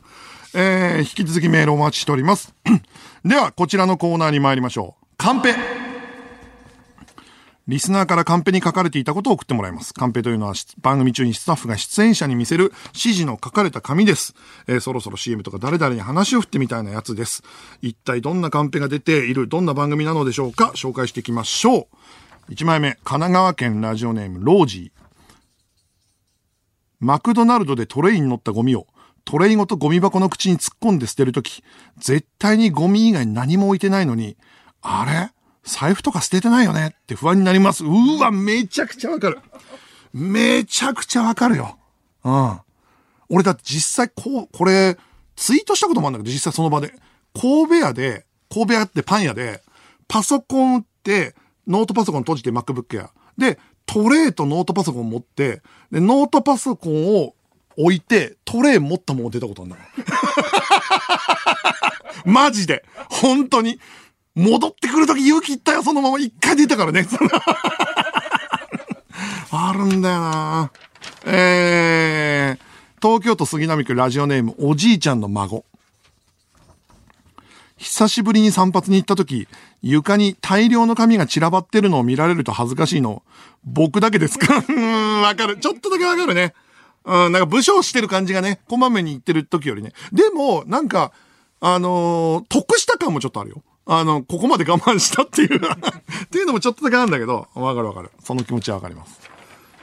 [0.54, 2.54] えー、引き続きメールお待ちしております。
[3.24, 5.06] では、こちらのコーナーに参りましょう。
[5.16, 5.54] カンペ
[7.68, 9.94] リスナーからカンペに書かれていたことを送ってもらいます。
[9.94, 14.34] カンペというのは番組中にスタッフが出演者に見せる指示の書かれた紙です。
[14.66, 17.44] えーそろそろ CM とか誰々に話を振ってみたいなやつです。
[17.80, 20.72] 一体どんなカンペが出ている、どんな番組なのでしょうか？
[20.74, 21.86] 紹介していきましょ
[22.48, 22.52] う。
[22.52, 25.02] 1枚目、神奈川県ラジオネームロージー。
[26.98, 28.88] マクドナルドでトレイに乗ったゴミを
[29.24, 31.62] トレイごとゴミ箱の口に突っ込んで捨てるとき、
[31.98, 34.36] 絶対にゴミ以外何も置いてないのに、
[34.82, 35.32] あれ？
[35.64, 36.88] 財布とか捨ててないよね？
[36.88, 37.84] って不安になります。
[37.84, 39.38] うわ、めちゃくちゃわかる。
[40.12, 41.78] めちゃくちゃわかるよ。
[42.24, 42.60] うん。
[43.28, 44.98] 俺だって実際こう、これ、
[45.36, 46.92] ツイートしたこともあるんだけど、実際その場で。
[47.32, 49.62] 神戸屋で、神戸屋ってパン屋で、
[50.08, 51.34] パソコン売って、
[51.66, 53.08] ノートパソコン閉じて MacBook Air。
[53.38, 57.34] で、トレイとノートパソコン持って、で、ノートパソコンを
[57.76, 59.82] 置いて、トレイ持ったまま出たことあるんだか
[62.24, 62.24] ら。
[62.32, 62.84] マジで。
[63.10, 63.78] 本当に。
[64.34, 67.06] 戻ってくるとき勇気いったよ、そのまま一回出たからね。
[69.50, 70.70] あるんだよな
[71.26, 72.60] えー、
[73.06, 75.64] 東京都杉並区ラジオネームおじいちゃんの孫。
[77.76, 79.48] 久しぶりに散髪に行った時、
[79.82, 83.22] 床に大量の髪が散らばってるのを見られると恥ずかしいの、
[83.64, 84.62] 僕だけですか？
[84.68, 85.58] うん、わかる。
[85.58, 86.54] ちょっとだけわかるね。
[87.04, 89.92] うん、なんか武将してる感じがね、こまめに言ってる時よりね。
[90.12, 91.12] でも、なんか、
[91.60, 93.62] あのー得した感もちょっとあるよ。
[93.86, 98.10] あの、ここまで我慢したっていう っていうのもちょっとだけあるんだけど、わかるわかる。
[98.22, 99.20] その気持ちはわかります。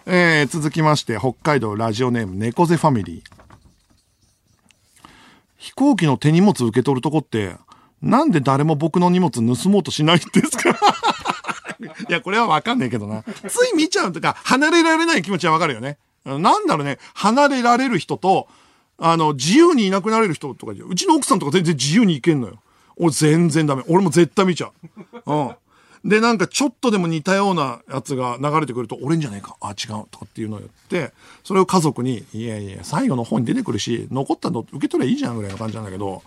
[0.06, 3.40] えー、続きまして、北海道ラジオネーム猫背ファミリー。
[5.58, 7.56] 飛行機の手荷物受け取るとこって、
[8.02, 10.70] なんで誰も僕の荷物盗もうとしないんですか？
[12.10, 13.24] いや、これはわかんないけどな。
[13.24, 15.98] つい見ちゃうとか、離れられない気持ちはわかるよね。
[16.26, 18.48] なんだろうね、離れられる人と、
[18.98, 22.60] あの、自由にいなくなれる人とかうちの奥さんとか全然自由に行けんのよ。
[22.98, 23.84] 俺全然ダメ。
[23.88, 24.72] 俺も絶対見ちゃ
[25.26, 25.34] う。
[25.34, 25.56] うん。
[26.10, 29.58] で、なんかちょっとでも似たようなやつが流れてくると、俺んじゃねえか。
[29.62, 30.06] あ、違う。
[30.12, 31.14] とかっていうのを言って、
[31.44, 36.22] それを家族に、いやいや、最後の方に出てくるし、残ったの受け取ればいいじゃんぐらいの感じなんだけど、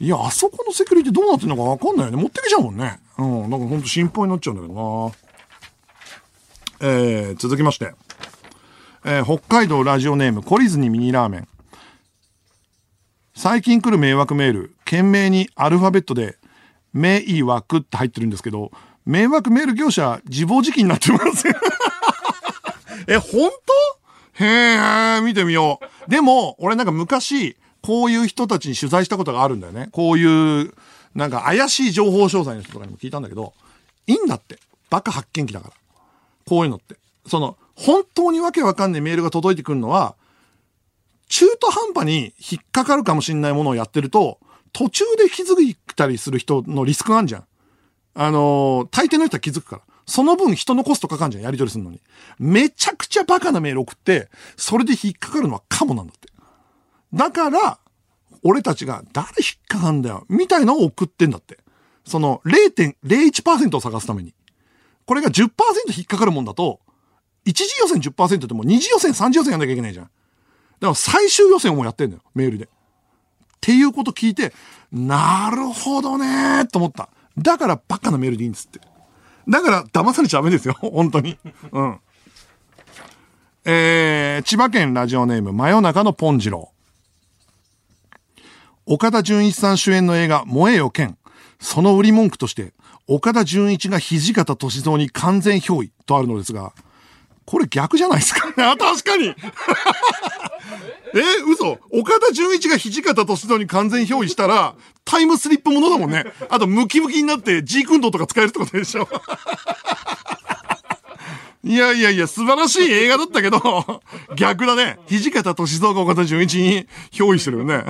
[0.00, 2.16] いや、あそこのセキュリティどうなってんのかわかんないよね。
[2.16, 3.00] 持ってきちゃうもんね。
[3.18, 3.50] うん。
[3.50, 5.12] なんかほんと心配になっちゃうんだけどな。
[6.80, 7.94] えー、続きまして。
[9.06, 11.48] えー北海道ラジオネーム、懲りずにミニラーメン。
[13.34, 16.38] 最近来る迷惑メール、懸命にアルファベットで、
[16.94, 18.72] 迷惑って入ってるんですけど、
[19.04, 21.46] 迷惑メール業者、自暴自棄になってます。
[23.06, 23.50] え、本
[24.38, 24.44] 当？
[24.44, 26.10] へえ、見てみよう。
[26.10, 29.90] でも、俺なんか昔、こういう人たちに取材したことがあるんだよね。
[29.92, 30.72] こういう、
[31.14, 33.52] なんか怪しい情報商材の人とかにも聞いたんだけど、
[34.06, 34.58] いいんだって。
[34.88, 35.74] バカ発見器だから。
[36.46, 36.96] こういうのって。
[37.26, 40.16] その、本当にわけわかんないメールが届いてくるのは、
[41.28, 44.38] 中途半端に引っかかるかもしんないものをやってると、
[44.72, 47.44] 途中で気づいたりする人のリスクがあるじゃん。
[48.14, 49.82] あのー大抵の人は気づくから。
[50.06, 52.00] その分人のコストかかんじゃん、やり取りするのに。
[52.38, 56.28] めちゃくちゃバカなメール送って、それで引っかかるのはカモなんだって。
[57.12, 57.78] だから、
[58.42, 61.58] 俺たちが誰引っかかんだよ、みたいのを送ってんだって。
[62.04, 64.34] その0.01%を探すために。
[65.06, 65.48] これが10%
[65.96, 66.80] 引っかかるもんだと、
[67.44, 70.04] 一次予選10%でもう二次予選、三次予選やんなきゃいけないじゃん。
[70.04, 72.64] だから最終予選をもうやってんだよ、メールで。
[72.64, 72.68] っ
[73.60, 74.52] ていうこと聞いて、
[74.92, 77.08] なるほどねーと思った。
[77.36, 78.80] だからバカなメールでいいんですって。
[79.48, 81.38] だから騙されちゃダメですよ、 本当に。
[81.72, 81.98] うん。
[83.66, 86.74] えー、千葉県ラジオネーム真夜中のポンジロー。
[88.86, 91.16] 岡田准一さん主演の映画、燃えよ剣。
[91.58, 92.74] その売り文句として、
[93.06, 96.74] 岡田准一が土方歳三に完全憑依とあるのですが、
[97.46, 98.48] これ逆じゃないですか？
[98.70, 99.28] あ、 確かに
[101.14, 104.74] え、嘘岡田准一が土方歳三に完全憑依したら、
[105.04, 106.24] タイムスリップものだもんね。
[106.48, 109.08] あと、ムキムキになって、ジークンドとか使えるってことでしょ
[111.62, 114.02] いやいやいや、素晴らしい映画だったけど、
[114.36, 114.98] 逆だね。
[115.08, 117.84] 土方歳三が岡田准一に憑依してるよね。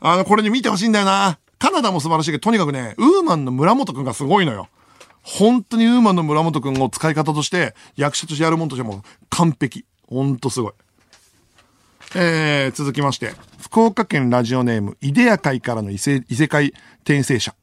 [0.00, 1.38] あの、これに見てほしいんだよな。
[1.60, 4.68] カナダも素晴らしいけど、とにかくね、ウーマンの村本くんがすごいのよ。
[5.22, 9.84] 本当にウーマンの村本くんを使い方として、役者としてやるもんとしても完璧。
[10.08, 10.72] 本当すごい。
[12.14, 17.54] えー、続きまして、福岡県ラジオネーム、イデア会からの異世異世界転生者。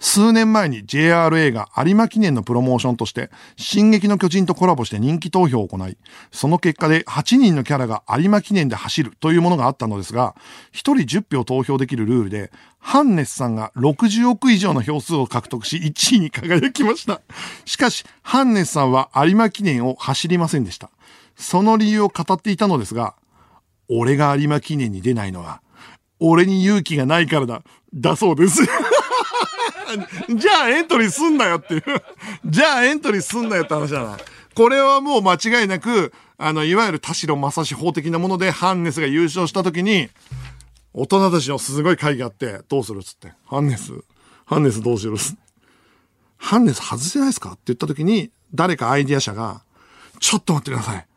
[0.00, 5.96] 数年前に JRA が有馬記念のプロモーションとして、進撃の巨人とコラボして人気投票を行い、
[6.30, 10.36] その結果で8人のキャラが有馬記念で走るというものがあったのですが、
[10.72, 17.20] 1人10票投票できるルールで、ハンネスさんが60億以上の票数を獲得し1位に輝きました。
[17.64, 20.90] しかし、ハンネスさんは有馬記念を走りませんでした。
[21.34, 23.14] その理由を語っていたのですが、
[23.88, 25.60] 俺が有馬記念に出ないのは、
[26.20, 27.62] 俺に勇気がないからだ、
[27.94, 28.62] だそうです。
[30.34, 31.82] じゃあエントリーすんなよっていう。
[32.46, 34.18] じゃあエントリーすんなよって話だな。
[34.54, 40.10] これはもう間違いなく、あの、いわゆる田代正史法的なものでハンネスが優勝した時に、
[40.92, 43.32] 大人たちのすごい会議があって、どうするっつって。
[43.46, 43.92] ハンネス、
[44.46, 45.16] ハンネスどうしろっ
[46.38, 49.62] ハンネス外せないですかって言った時に、誰かアイディア者が、
[50.20, 51.07] ちょっと待ってください。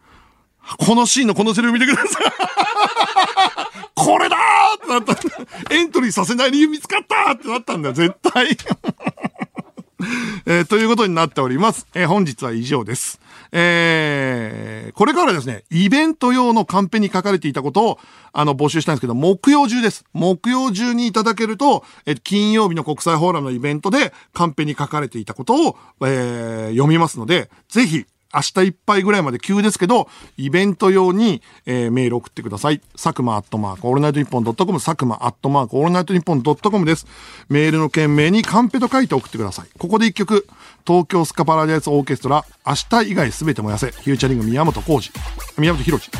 [0.77, 2.23] このシーンのこのセリフ見てください。
[3.95, 5.73] これだーってなった。
[5.73, 8.57] エントリーさせない理由見つかったってなったんだよ、絶対。
[10.47, 11.85] えーということになっております。
[11.93, 13.19] えー本日は以上です。
[13.51, 17.99] えーこれからですね、イベント用のカンペに書かれていたことを、
[18.33, 20.03] あの、募集したんですけど、木曜中です。
[20.13, 30.07] 木曜中にいただけると、え金曜日の国際フォーラムのイベントで、カンペに書かれていたことを、えー読みますので、ぜひ、明日いっぱいぐらいまで急ですけど、
[30.37, 32.81] イベント用に、えーメール送ってください。
[32.93, 37.05] 佐久間アットマークオールナイトニッポンドットコム、佐久間アットマークオールナイトニッポンドットコムです。
[37.49, 39.67] メールの件名にカンペと書いて送ってください。
[39.77, 40.47] ここで一曲、
[40.85, 45.11] 東京スカパラダイスオーケストラ、明日以外すべて燃やせ、 featuring 宮本浩次、
[45.59, 46.11] 宮本浩次。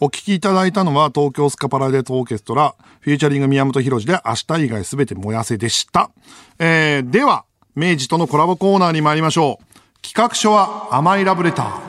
[0.00, 6.10] お聴きいただいたのは東京スカパラダイスオーケストラ、フューチャリング宮本浩次で明日以外すべて燃やせでした。
[6.60, 7.44] えー、では、
[7.78, 10.02] 明治とのコラボコーナーに参りましょう。
[10.02, 11.80] 企画書は甘いラブレター。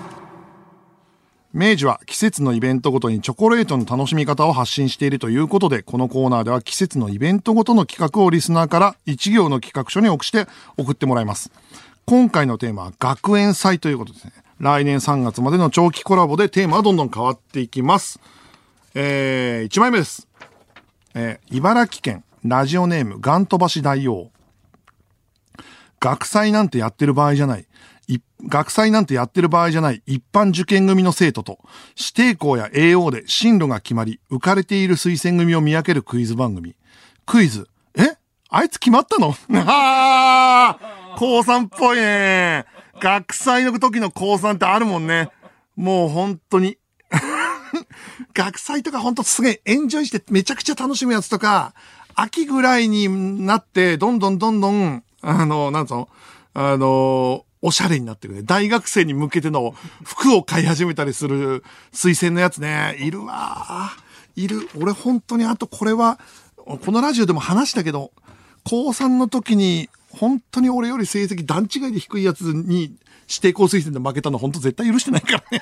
[1.52, 10.46] 明治は季節のイベントごとにチョコレートの楽しみ方を発信しているということで、このコーナーでは季節のイベントごとの企画をリスナーから一行の企画書に送して
[10.78, 11.50] 送ってもらいます。
[12.06, 14.34] 今回のテーマは学園祭ということですね。
[14.60, 18.20] 来年3月までの長期コラボでテーマはどんどん変わっていきます。
[18.94, 20.28] えー、1枚目です。
[21.16, 24.30] えー茨城県ラジオネームガントバシ大王。
[26.00, 27.66] 学祭なんてやってる場合じゃない。
[28.48, 31.60] 学祭なんてやってる場合じゃない一般受験組の生徒と、
[31.98, 36.76] 指定校や AO で進路が決まり、浮かれている推薦組を見分けるクイズ番組。
[37.26, 37.68] クイズ。
[37.96, 38.16] え？
[38.50, 39.36] あいつ決まったの？
[39.66, 42.66] あ あ高3っぽいね。
[43.02, 45.30] 学祭の時の高3ってあるもんね。
[45.76, 46.78] もう本当に。
[48.34, 51.74] 学祭とかほんとすげえエンジョイしてめちゃくちゃ楽しむやつとか、
[52.16, 56.10] 秋ぐらいになって、どんどんどんどん、あの、なんつうの？
[56.54, 58.46] あの、おしゃれになってくる。
[58.46, 62.96] 大学生に向けての服を買い始めたりする推薦のやつね。
[63.00, 63.92] いるわ
[64.36, 64.70] いる。
[64.80, 66.20] 俺本当にあとこれは、
[66.56, 68.12] このラジオでも話したけど、
[68.64, 72.96] 高3の時に、本当に俺より成績段違いで低いやつに
[73.30, 75.62] 指定校推薦で負けたの本当絶対許してないからね。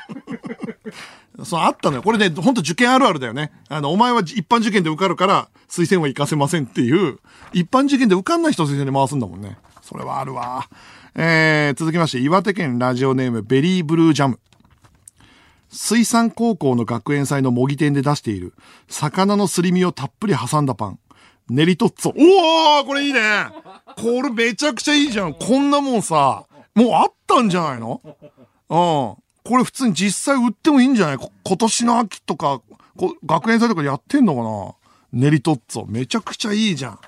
[1.44, 2.02] そう、あったのよ。
[2.02, 3.52] これね、本当受験あるあるだよね。
[3.70, 7.20] あの、お前は一般受験で受かるから、推薦は行かせませんっていう、
[7.54, 9.58] 一般受験で受かんない人推薦で回すんだもんね。
[9.82, 10.68] それはあるわ。
[11.16, 14.40] えー、続きまして、岩手県ラジオネームベリーブルージャム。
[15.70, 18.54] 水産高校の学園祭の模擬店で出している、
[18.88, 21.00] 魚のすり身をたっぷり挟んだパン。
[21.50, 22.12] 練りトッツォ。
[22.12, 23.22] おーこれいいね
[23.96, 25.34] これめちゃくちゃいいじゃん。
[25.34, 26.46] こんなもんさ、
[26.76, 28.02] もうあったんじゃないの？
[28.04, 28.16] うん。
[28.70, 31.18] これ普通に実際売ってもいいんじゃない？
[31.18, 32.62] 今年の秋とか、
[32.98, 34.76] こ学園祭とかやってんのかな？
[35.14, 35.86] 練りトッツォ。
[35.90, 37.00] めちゃくちゃいいじゃん。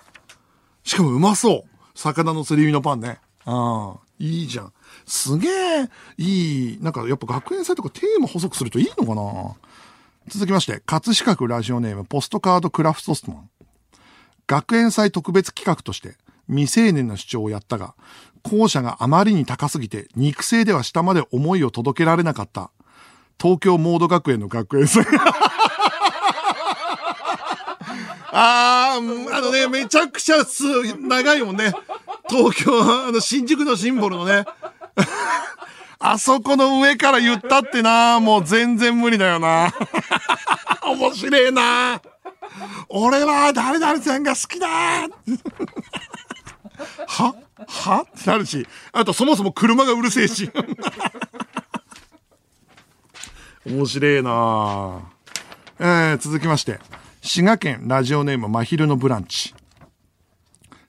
[0.84, 1.70] しかもうまそう。
[1.96, 3.20] 魚のすり身のパンね。
[3.46, 3.96] うん。
[4.20, 4.74] いいじゃん。
[5.06, 6.80] すげえ、いい。
[6.82, 9.56] なんかやっぱ学園祭とかテーマ補足するといいのかな？
[10.30, 13.50] 続きまして、葛飾区ラジオネームポストカードクラフトストマン。
[14.50, 16.16] 学園祭特別企画として
[16.48, 17.94] 未成年の主張をやったが、
[18.42, 22.72] 校舎があまりに高すぎて肉声では下まで思いを届けられなかった
[23.40, 25.06] 東京モード学園の学園祭。
[28.32, 30.64] あー、あのね、めちゃくちゃす、
[30.98, 31.72] 長いもんね。
[32.28, 34.46] 東京、あの、新宿のシンボルのね。
[36.00, 39.74] あそこの上から言ったってな、もう全然無理だよな。
[40.86, 42.02] 面白えな。
[42.90, 44.68] 俺は誰々さんが好きだ
[47.08, 47.36] は
[47.68, 48.02] は？
[48.04, 50.50] ってなるし、あとそもそも車がうるせえし。
[53.66, 55.02] 面白えな
[55.80, 56.80] えー、続きまして、
[57.22, 59.54] 滋賀県ラジオネームまひるのブランチ。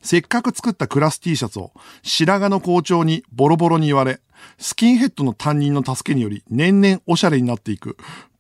[0.03, 4.21] せっかく作ったクラス T シャツを白髪の校長にボロボロに言われ、
[4.59, 7.97] スキンヘッドの担任の助けにより年々おしゃれになっていく、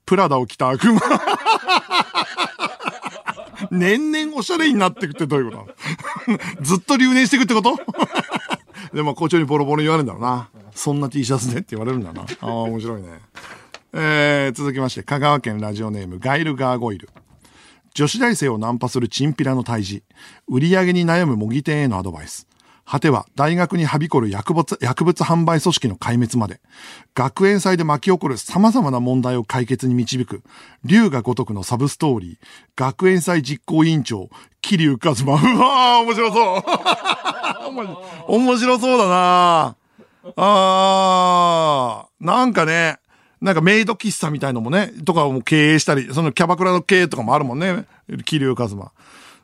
[0.07, 1.01] プラダを着た悪魔。
[3.71, 5.66] 年々おしゃれになってくってどういうこ
[6.27, 6.33] と？
[6.33, 7.79] な のずっと留年してくってこと？
[8.95, 10.49] でも校長にボロボロ言われるんだろうな。
[10.75, 12.23] そんな T シャツでって言われるんだな。
[12.23, 13.21] ああ、面白いね。
[13.93, 17.09] えー、続きまして、香川県ラジオネームガイルガーゴイル。
[17.95, 20.03] 女子大生をナンパするチンピラの退治。
[20.49, 22.47] 売り上げに悩む模擬店へのアドバイス。
[22.91, 26.61] 果ては大学にはびこる薬物、薬物販売組織の壊滅まで。
[27.14, 30.43] 学園祭で巻き起こる様々な問題を解決に導く。
[30.84, 32.47] 竜が如くのサブストーリー。
[32.74, 34.28] 学園祭実行委員長。
[34.61, 35.34] 桐生一馬。
[35.34, 36.62] うわー、面白そう。
[38.34, 39.76] 面白そうだな
[40.34, 42.99] あー、なんかね、
[43.41, 47.84] なんかメイド喫茶みたいのもね、とかも経営したり、そのキャバクラの経営とかもあるもんね。
[48.24, 48.91] 桐生一馬。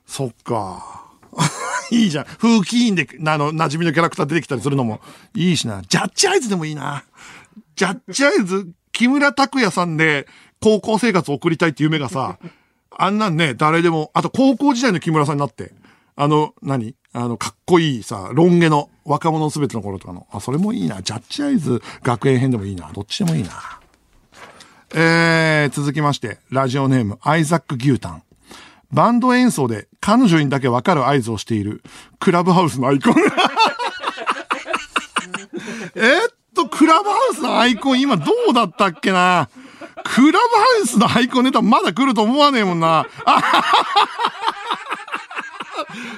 [0.05, 1.06] そっか。
[1.91, 2.25] いいじゃん。
[2.25, 5.01] 風紀委員で、あの、馴染みのキャラクター出てきたりするのも
[5.35, 5.83] いいしな。
[5.83, 7.05] ジャッジアイズでもいいな。
[7.77, 10.27] ジャッジアイズ、木村拓哉さんで
[10.63, 12.39] 高校生活を送りたいって夢がさ、
[12.99, 15.73] あんなんね、誰でも、あと高校時代の木村さんになって、
[16.17, 16.95] あの、何？
[17.13, 20.27] あの、かっこいいさ、ロン毛の若者すべての頃とかの。
[20.31, 21.01] あ、それもいいな。
[21.03, 22.91] ジャッジアイズ学園編でもいいな。
[22.93, 23.51] どっちでもいいな。
[24.95, 28.23] えー、続きまして、ラジオネーム、アイザック・牛タン。
[28.93, 31.83] バンド演奏で彼女にだけわかる合図をしている、
[32.21, 33.15] クラブハウスのアイコン。
[35.97, 39.49] えっと、クラブハウスのアイコン今どうだったっけな？
[40.05, 40.43] クラブハ
[40.83, 43.07] ウスのアイコンネタまだ来ると思わねえもんな。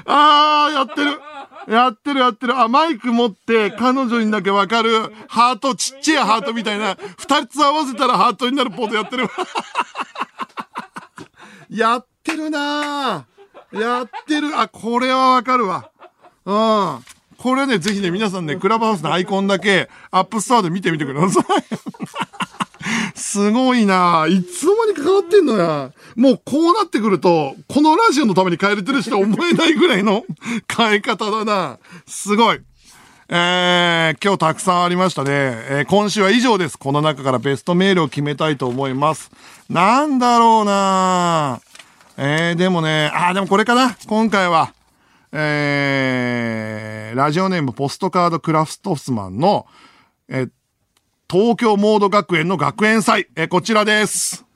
[0.04, 1.20] あー、やってる。
[1.68, 2.58] やってるやってる。
[2.58, 9.28] あ、マイク持って、彼女にだけわかる、ハート、ちっちゃいハートみたいな、二つ合わせたらハートになるポーズやってる。
[11.68, 14.58] やってってるなぁやってる。
[14.58, 15.90] あ、これはわかるわ。
[16.44, 17.04] うん。
[17.38, 21.44] これね、ぜひね、皆さんね、クラブハウスのアイコンだけ、 App Store で見てみてください。
[23.14, 25.90] すごいないつの間にか変わってんのや。
[26.16, 30.24] もうこうなってくると、このラジオのために変えれてる人は思えないぐらいの
[30.74, 31.78] 変え方だな。
[32.06, 32.60] すごい。
[33.30, 35.30] えー、今日たくさんありましたね。
[35.30, 36.78] えー今週は以上です。
[36.78, 39.30] この中からベストメールを決めたいと思います。
[39.68, 41.77] なんだろうなぁ
[42.20, 43.96] えー、でもね、あ、でもこれかな。
[44.08, 44.74] 今回は、
[45.30, 49.66] えー、ラジオネームポストカードクラフトスマンの、
[50.28, 50.50] えー
[51.30, 54.46] 東京モード学園の学園祭、えーこちらです。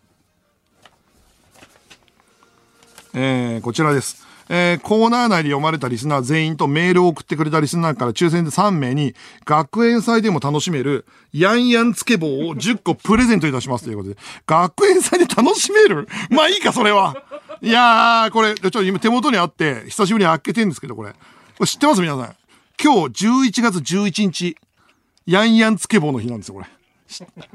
[3.15, 4.27] えーこちらです。
[4.49, 9.15] えーコーナー内で読まれたリスナー全員とメールを送ってくれたリスナーから抽選で3名に、
[9.45, 14.17] 学園祭でも楽しめる、ヤンヤンつけ棒を10個プレゼントいたしますということで、
[14.47, 16.09] 学園祭で楽しめる？
[16.31, 17.15] まあいいか、それは。
[17.63, 21.11] いやー、これ、ちょっと今手元にあって、久しぶりに開けてんですけど、これ。
[21.13, 21.17] こ
[21.61, 22.01] れ知ってます？
[22.01, 22.35] 皆さん。
[22.83, 24.57] 今日11月11日、
[25.27, 26.67] ヤンヤンつけ棒の日なんですよ、これ。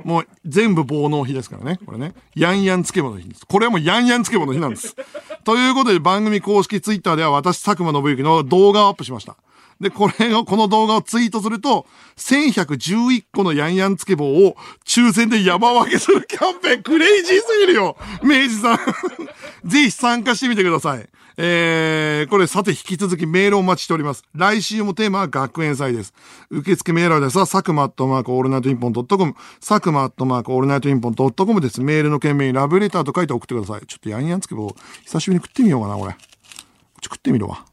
[0.03, 1.79] もう全部棒の日ですからね。
[1.85, 2.13] これね。
[2.35, 3.45] ヤンヤンつけ棒の日です。
[3.45, 4.95] これはもうヤンヤンつけ棒の日なんです。
[5.43, 9.37] ということで番組公式ツイッターでは私、佐久間信之の動画をアップしました。
[9.79, 11.85] で、これを、この動画をツイートすると、
[12.17, 14.55] 1111個のヤンヤンつけ棒を
[14.85, 18.79] 抽選で山分けするキャンペーン、クレイジーすぎるよ明治さん。
[19.65, 21.07] ぜひ参加してみてください。
[21.39, 24.23] えー、これさて引き続きメールをお待ちしております。
[24.33, 26.13] 来週もテーマは学園祭です。
[26.49, 31.81] 受付メールアドレスは、佐久間アットマークオールナイトニッポンドットコム、佐久間アットマークオールナイトニッポンドットコムです。
[31.81, 33.85] メールの件名にラブレターと書いて送ってください。
[33.85, 36.13] ちょっとヤンヤンつけ棒、久しぶりに食ってみようかな、これ。
[36.13, 37.65] ち食ってみるわ。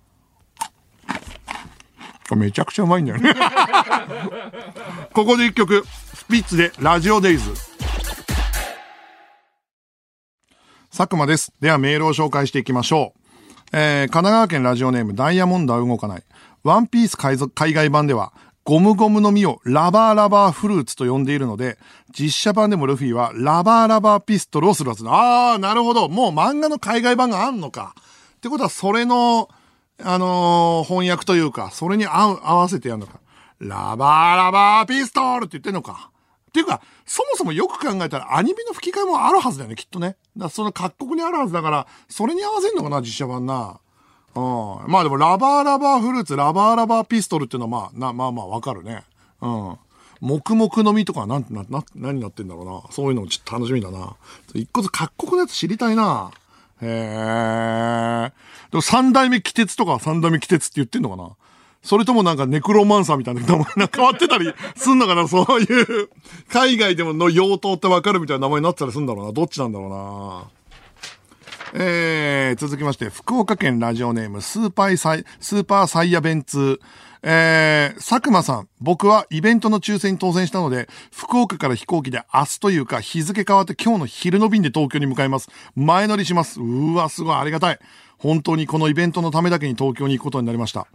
[2.28, 3.34] これめちゃくちゃうまいんだよね。
[5.14, 5.84] ここで一曲、
[6.14, 7.50] スピッツでラジオデイズ。
[10.90, 11.52] 佐久間です。
[11.60, 13.23] ではメールを紹介していきましょう。
[13.76, 16.22] えー、神奈川県ラジオネームダイヤモンドは動かない。
[16.62, 21.76] ワンピース海賊海外版では、ゴムゴムの実をラバーラバーフルーツと呼んでいるので、
[22.16, 25.10] 実写版でもルフィはラバーラバーピストルをするはずだ。
[25.52, 26.08] あー、なるほど。
[26.08, 27.96] もう漫画の海外版があんのか。
[28.36, 29.48] ってことは、それの、
[30.00, 33.18] あのー翻訳というか、それに合う、合わせてやるのか。
[33.58, 36.10] ラバーラバーピストルって言ってんのか。
[36.54, 40.14] っていうか、そもそもよく考えたらアニメの吹き替えもあるはずだよね、きっとね。
[40.36, 43.80] だその各国にあるはずだから、それに合わせんのかな、実写版な。
[44.36, 44.84] うん。
[44.86, 49.02] まあでも、ラバーラバーフルーツ、ラバーラバーピストルっていうのはまあ、な、まあまあわかるね。
[49.40, 49.78] うん。
[50.20, 52.82] 黙々の実とか、なん、な、な、何になってんだろうな。
[52.92, 54.14] そういうのもちょっと楽しみだな。
[54.54, 56.30] 一個ずつ各国のやつ知りたいな。
[56.80, 58.32] へえ。
[58.70, 61.30] でも三代目鬼鉄とか三代目鬼鉄って言ってんのかな
[61.84, 66.08] それともなんかネクロマンサーみたいな名前が変わってたりすんのかなそういう、
[66.48, 69.32] 海外でもの用途ってわかるみたいな名前になってたりすんだろうな。
[69.32, 70.44] どっちなんだろうな。
[71.76, 76.80] えー、続きまして、福岡県ラジオネーム、スーパーサイ、スーパーサイヤベンツ。
[77.22, 85.48] えー、佐久間さん、僕はイベントの抽選に当選したので、福岡から飛行機で明日というか日付変わって今日の昼の便で東京に向かいます。
[85.74, 86.60] 前乗りします。
[86.60, 87.78] うーわ、すごいありがたい。
[88.18, 90.86] 本当にこのイベントのためだけに東京に行くことになりました。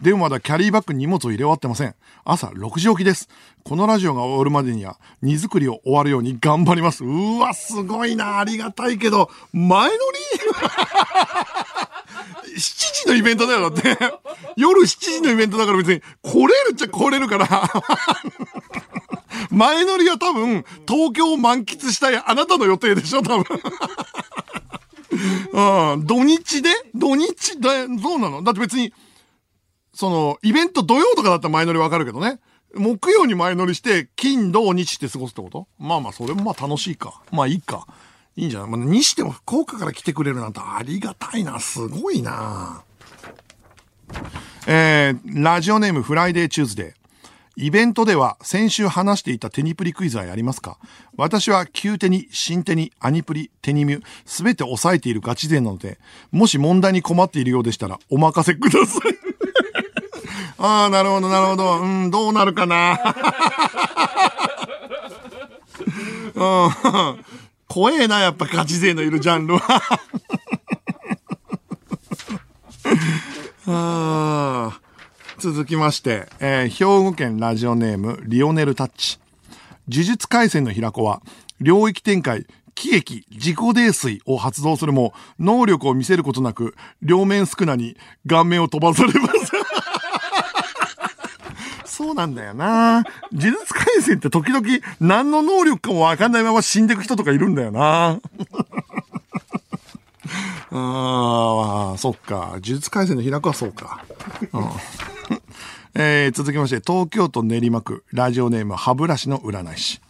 [0.00, 1.94] でもまだキャリーバッグに荷物を入れ終わってません。
[2.24, 3.28] 朝6時起きです。
[3.64, 7.04] このラジオが終わるまでには荷造りを終わるように頑張ります。
[7.04, 8.38] うわ、すごいな。
[8.38, 9.98] ありがたいけど、前乗り？
[12.58, 13.96] 7時のイベントだよ、だって。
[14.56, 17.48] 夜7時のイベントだから別に来れるっちゃ来れるから。
[19.50, 23.44] 前乗りは多分、東京を満喫したいあなたの予定でしょ、多分。
[25.92, 26.70] うん、土日で？
[26.94, 28.42] 土日だ、どうなの？
[28.42, 28.92] だって別に、
[29.98, 32.38] その、イベント土曜とかだったら前乗りわかるけどね。
[32.72, 35.66] 木曜に前乗りして、金、土、日って過ごすってこと？
[35.76, 37.20] まあまあ、それもまあ楽しいか。
[37.32, 37.84] まあいいか。
[38.36, 38.70] いいんじゃない？
[38.70, 41.58] まあ、にしても福岡から来てくれるなんてありがたいな。
[41.58, 42.84] すごいな。
[44.68, 46.94] えー、ラジオネームフライデーチューズデー。
[47.56, 50.78] イベントでは先週話していたテニプリクイズはやりますか？
[51.16, 55.98] 私は旧テニ、新テニ、アニプリ、テニミュ、すべて抑えているガチ勢なので、
[56.30, 59.27] もし問題に困っているようでしたらお任せください。
[60.58, 61.78] ああ、なるほど、なるほど。
[61.80, 62.98] うん、どうなるかな。
[66.34, 67.24] うん。
[67.68, 69.82] 怖えな、やっぱガチ勢のいるジャンルは。
[73.70, 74.88] あー
[75.40, 79.20] 続きまして、えー兵庫県ラジオネーム、リオネルタッチ。
[79.88, 81.22] 呪術廻戦の平子は、
[81.60, 87.96] 領域展開、喜劇、自己泥酔を発動するも、能力を見せることなく、両面スクナに
[88.26, 89.57] 顔面を飛ばされます。
[91.98, 94.64] そうなんだよな呪術廻戦って時々
[95.00, 98.20] 何の能力かもわかんないまま死んでく人とかいるんだよな
[100.70, 102.50] ああ、そっか。
[102.50, 104.04] 呪術廻戦の平子はそうか。
[104.52, 104.64] うん
[105.94, 110.00] えー続きまして、東京都練馬区、ラジオネーム、歯ブラシの占い師。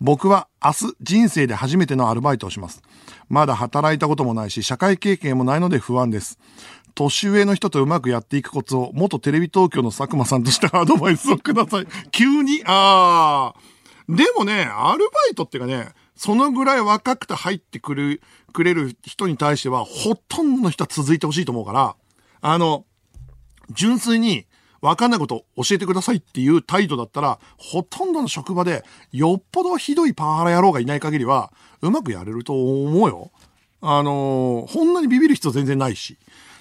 [0.00, 2.82] 僕は明日人生で初めてのアルバイトをします。
[3.28, 6.40] まだ働いたこともないし、社会経験もないので不安です。
[6.94, 11.86] 年上の人とうまくやっていくコツを、元テレビ東京の佐久間さんとしてアドバイスをください。
[12.10, 13.60] 急にああ。
[14.08, 18.20] でもね、アルバイトっていうかね、そのぐらい若くて入ってくる、
[18.52, 21.96] くれる人に対しては、ほとんどの人は続いてほしいと思うから、
[22.40, 22.84] あの、
[23.70, 24.46] 純粋に
[24.82, 32.52] 分かんないこと教えてくださいっていう態度だったら、ほとんどの職場で、よっぽどひどいパワハラ野郎がいない限りは、うまくやれると
[32.84, 33.30] 思うよ。
[33.82, 36.18] あのー、こんなにビビる必要全然ないし。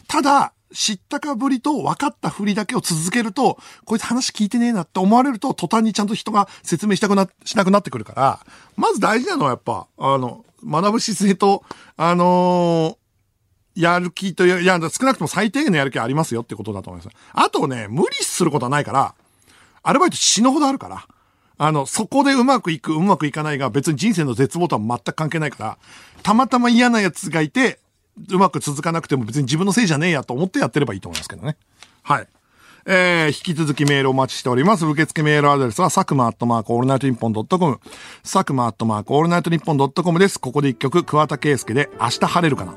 [0.09, 8.39] ただ、知ったかぶりと分かったふりだけを続けると、こいつ話聞いてねえなって思われると、途端にちゃんと人が説明したくな、しなくなってくるから、
[8.75, 11.63] まず大事なのはやっぱ、あの、学ぶ姿勢と、
[11.95, 12.99] あのー
[13.75, 17.15] やる気という、いや、少なくとも最低限のやる気ありますよってことだと思います。
[17.31, 19.15] あとね、無理することはないから、
[19.83, 21.07] アルバイト死ぬほどあるから、
[21.57, 25.77] あの、そこでうまくいく、うまくいかないが別に人生の絶望とは全く関係ないから、
[26.23, 27.79] たまたま嫌な奴がいて、
[28.29, 31.57] うまく続かなくても別に自分のせいじゃねえやと思ってやってればいいと思いますけどね。
[32.03, 32.27] はい。
[32.85, 34.85] えー、引き続きメールお待ちしております。
[34.85, 37.79] 受付メールアドレスは、サクマアットマークオールナイトニッポンドットコム。
[38.23, 40.39] サクマアットマークオールナイトニッポンドットコムです。
[40.39, 42.73] ここで一曲、桑田佳祐で、明日晴れるかな。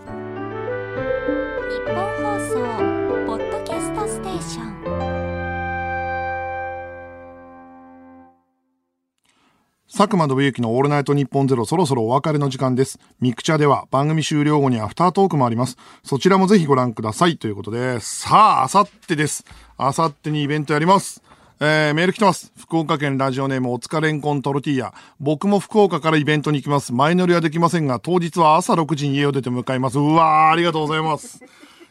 [9.94, 12.98] 佐久間宣行のオールナイトニッポンゼロそろそろお別れの時間です。
[13.20, 15.76] ミクチャでは番組終了後にアフタートークもあります。
[16.02, 17.36] そちらもぜひご覧ください。
[17.36, 19.44] ということで、さあ、あさってです。
[19.76, 21.22] あさってにイベントやります。
[21.60, 22.54] えー、メール来てます。
[22.58, 24.94] 福岡県ラジオネームおつかれんこんトルティーヤ。
[25.20, 26.94] 僕も福岡からイベントに行きます。
[26.94, 29.98] 前乗りはできませんが、当日は朝6時に家を出て向かいます。
[29.98, 31.44] うわー、ありがとうございます。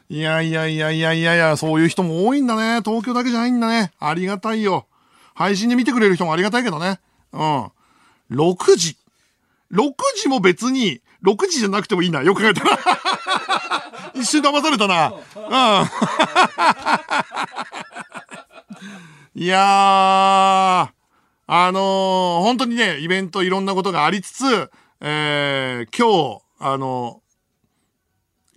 [0.10, 2.82] いやいやいやいやいやいや、そういう人も多いんだね。
[2.84, 3.92] 東京だけじゃないんだね。
[4.00, 4.88] ありがたいよ。
[5.36, 7.00] 配信で見てくれる人もありがたいけどね。
[7.32, 7.72] うん。
[8.32, 8.98] 6時。
[9.72, 12.24] 6時も別に、6時じゃなくてもいいな。
[12.24, 12.80] よく考えたら。
[14.16, 15.14] 一瞬騙されたな。
[15.14, 15.90] うん。
[19.44, 20.92] いやー、
[21.48, 27.22] あのー本当にね、イベントいろんなことがありつつ、えー、今日、あの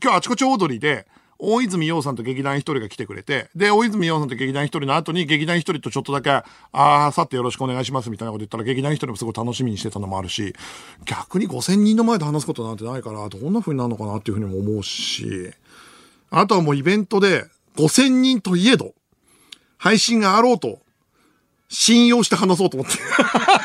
[0.03, 1.07] 今日あちこちオードリーで、
[1.39, 10.55] 大泉洋さんと劇団一人が来てくれて、で、大泉洋さんと劇団一人の後に劇団一人とちょっとだけ、ああ、さってよろしくお願いしますみたいなこと言ったら劇団一人もすごい楽しみにしてたのもあるし、
[11.05, 15.53] 逆に5000人の前で話すことなんてないから、どんな風になるのかなっていうふうにも思うし、
[16.31, 17.45] あとはもうイベントで
[17.77, 18.95] 5000人といえど、
[19.77, 20.79] 配信があろうと、
[21.69, 22.99] 信用して話そうと思って。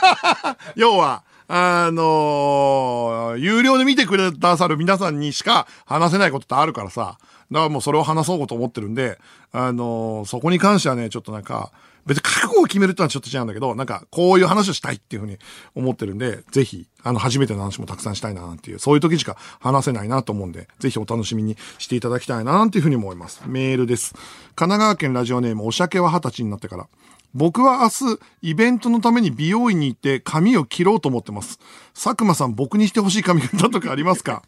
[0.76, 7.18] 要は、あのー有料で見てくださる皆さんにしか話せないことってあるからさ。
[7.52, 9.20] だからもうそれを話そうと思ってるんで、
[9.52, 11.72] あのーそこに関してはね、ちょっとなんか、
[12.06, 15.38] 別に覚悟を決めるってのはちょっと違うんだけど、なんか、こういう話をしたいっていうふうに
[15.76, 23.42] 思ってるんで、ぜひ、あの、初めての話もたくさんしたいなっていう、そういう時しか話せないなと思うんで、ぜひお楽しみにしていただきたいなっていうふうに思います。
[23.46, 24.14] メールです。
[24.56, 26.88] 神奈川県ラジオネーム、お酒は二十歳になってから。
[27.36, 31.60] 僕は明日、イベントのために美容院に行って髪を切ろうと思ってます。
[31.94, 34.42] 佐久間さん、僕にしてほしい髪型とかありますか？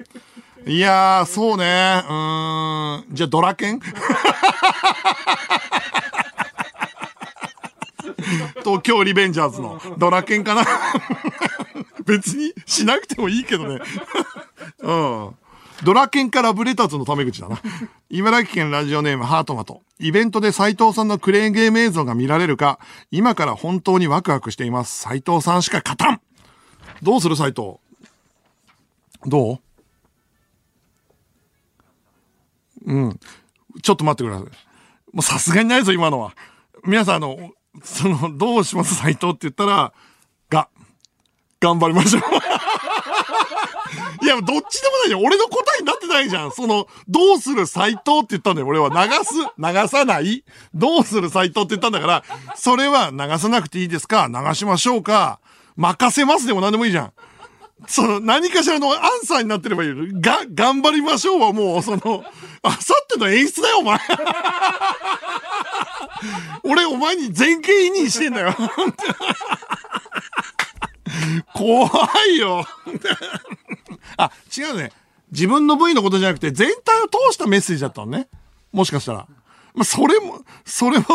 [0.66, 2.04] いやー、そうね。
[2.08, 2.71] うーん。
[3.12, 3.80] じゃあ、ドラケン？
[8.60, 10.64] 東京リベンジャーズのドラケンかな？
[12.06, 13.82] 別にしなくてもいいけどね。
[14.80, 15.36] うん。
[15.84, 17.60] ドラケンからブレタズのタメ口だな。
[18.10, 19.82] 茨城県ラジオネームハートマト。
[20.00, 22.78] イベントで斉藤さんのクレーンゲーム映像が見られるか、
[23.10, 25.02] 今から本当にワクワクしています。
[25.02, 26.22] 斉藤さんしか勝たん
[27.02, 27.78] どうする斉藤？
[29.26, 29.60] どう？
[32.86, 33.20] うん。
[33.82, 34.48] ちょっと待ってください。
[35.14, 36.34] もうさすがにないぞ、今のは。
[36.86, 37.52] 皆さん、あの、
[37.84, 39.94] その、どうします、斎藤って言ったら、
[40.50, 40.68] が、
[41.60, 42.24] 頑張りましょう。
[44.24, 45.20] いや、どっちでもないよ。
[45.20, 46.52] 俺の答えになってないじゃん。
[46.52, 48.68] その、どうする斎藤って言ったんだよ。
[48.68, 52.24] 俺は流す、流さないどうする斎藤って言ったんだから、
[52.56, 54.28] それは流さなくていいですか？
[54.28, 55.40] 流しましょうか？
[55.76, 57.14] 任せますでも何でもいいじゃん。
[57.88, 59.94] その、何かしらのアンサーになってればいい。
[60.22, 62.24] が、頑張りましょうはもう、その、
[62.64, 64.00] あさっての演出だよ、お前。
[66.64, 68.56] 俺、お前に全形委任してんだよ。
[71.54, 71.90] 怖
[72.30, 72.66] いよ。
[74.18, 74.92] あ、違うね。
[75.32, 78.28] 自分の部位のことじゃなくて、全体を通したメッセージだったのね。
[78.72, 79.28] もしかしたら。
[79.74, 81.06] まあ、それも、それも、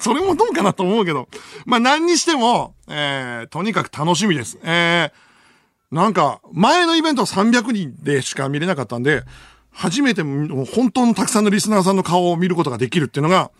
[0.00, 1.28] それもどうかなと思うけど。
[1.66, 4.58] まあ、何にしても、えー、とにかく楽しみです。
[4.62, 5.25] えー、
[5.90, 9.22] なんか、前のイベント300人でしか見れなかったんで、
[9.70, 13.50] 初めて本当のたくさんのリスナーさんの顔を見ることができるっていうのが、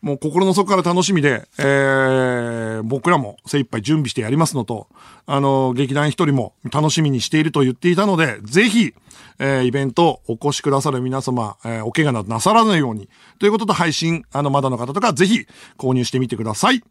[0.00, 4.88] もう心の底から楽しみで、えー、僕らも精一杯準備してやりますのと、
[5.26, 8.94] あの、劇団一人も楽しみにしていると言っていたので、ぜひ、
[9.38, 13.08] えー、イベントお越しくださる皆様、えー、お怪我などなさらないように、
[13.38, 15.46] ということと配信、あの、まだの方とか、ぜひ
[15.78, 16.82] 購入してみてください。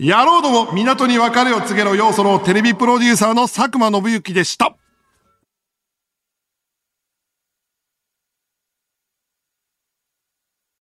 [0.00, 4.74] 野郎ども、港に別れを告げろ要素のテレビプロデューサーの佐久間信之でした。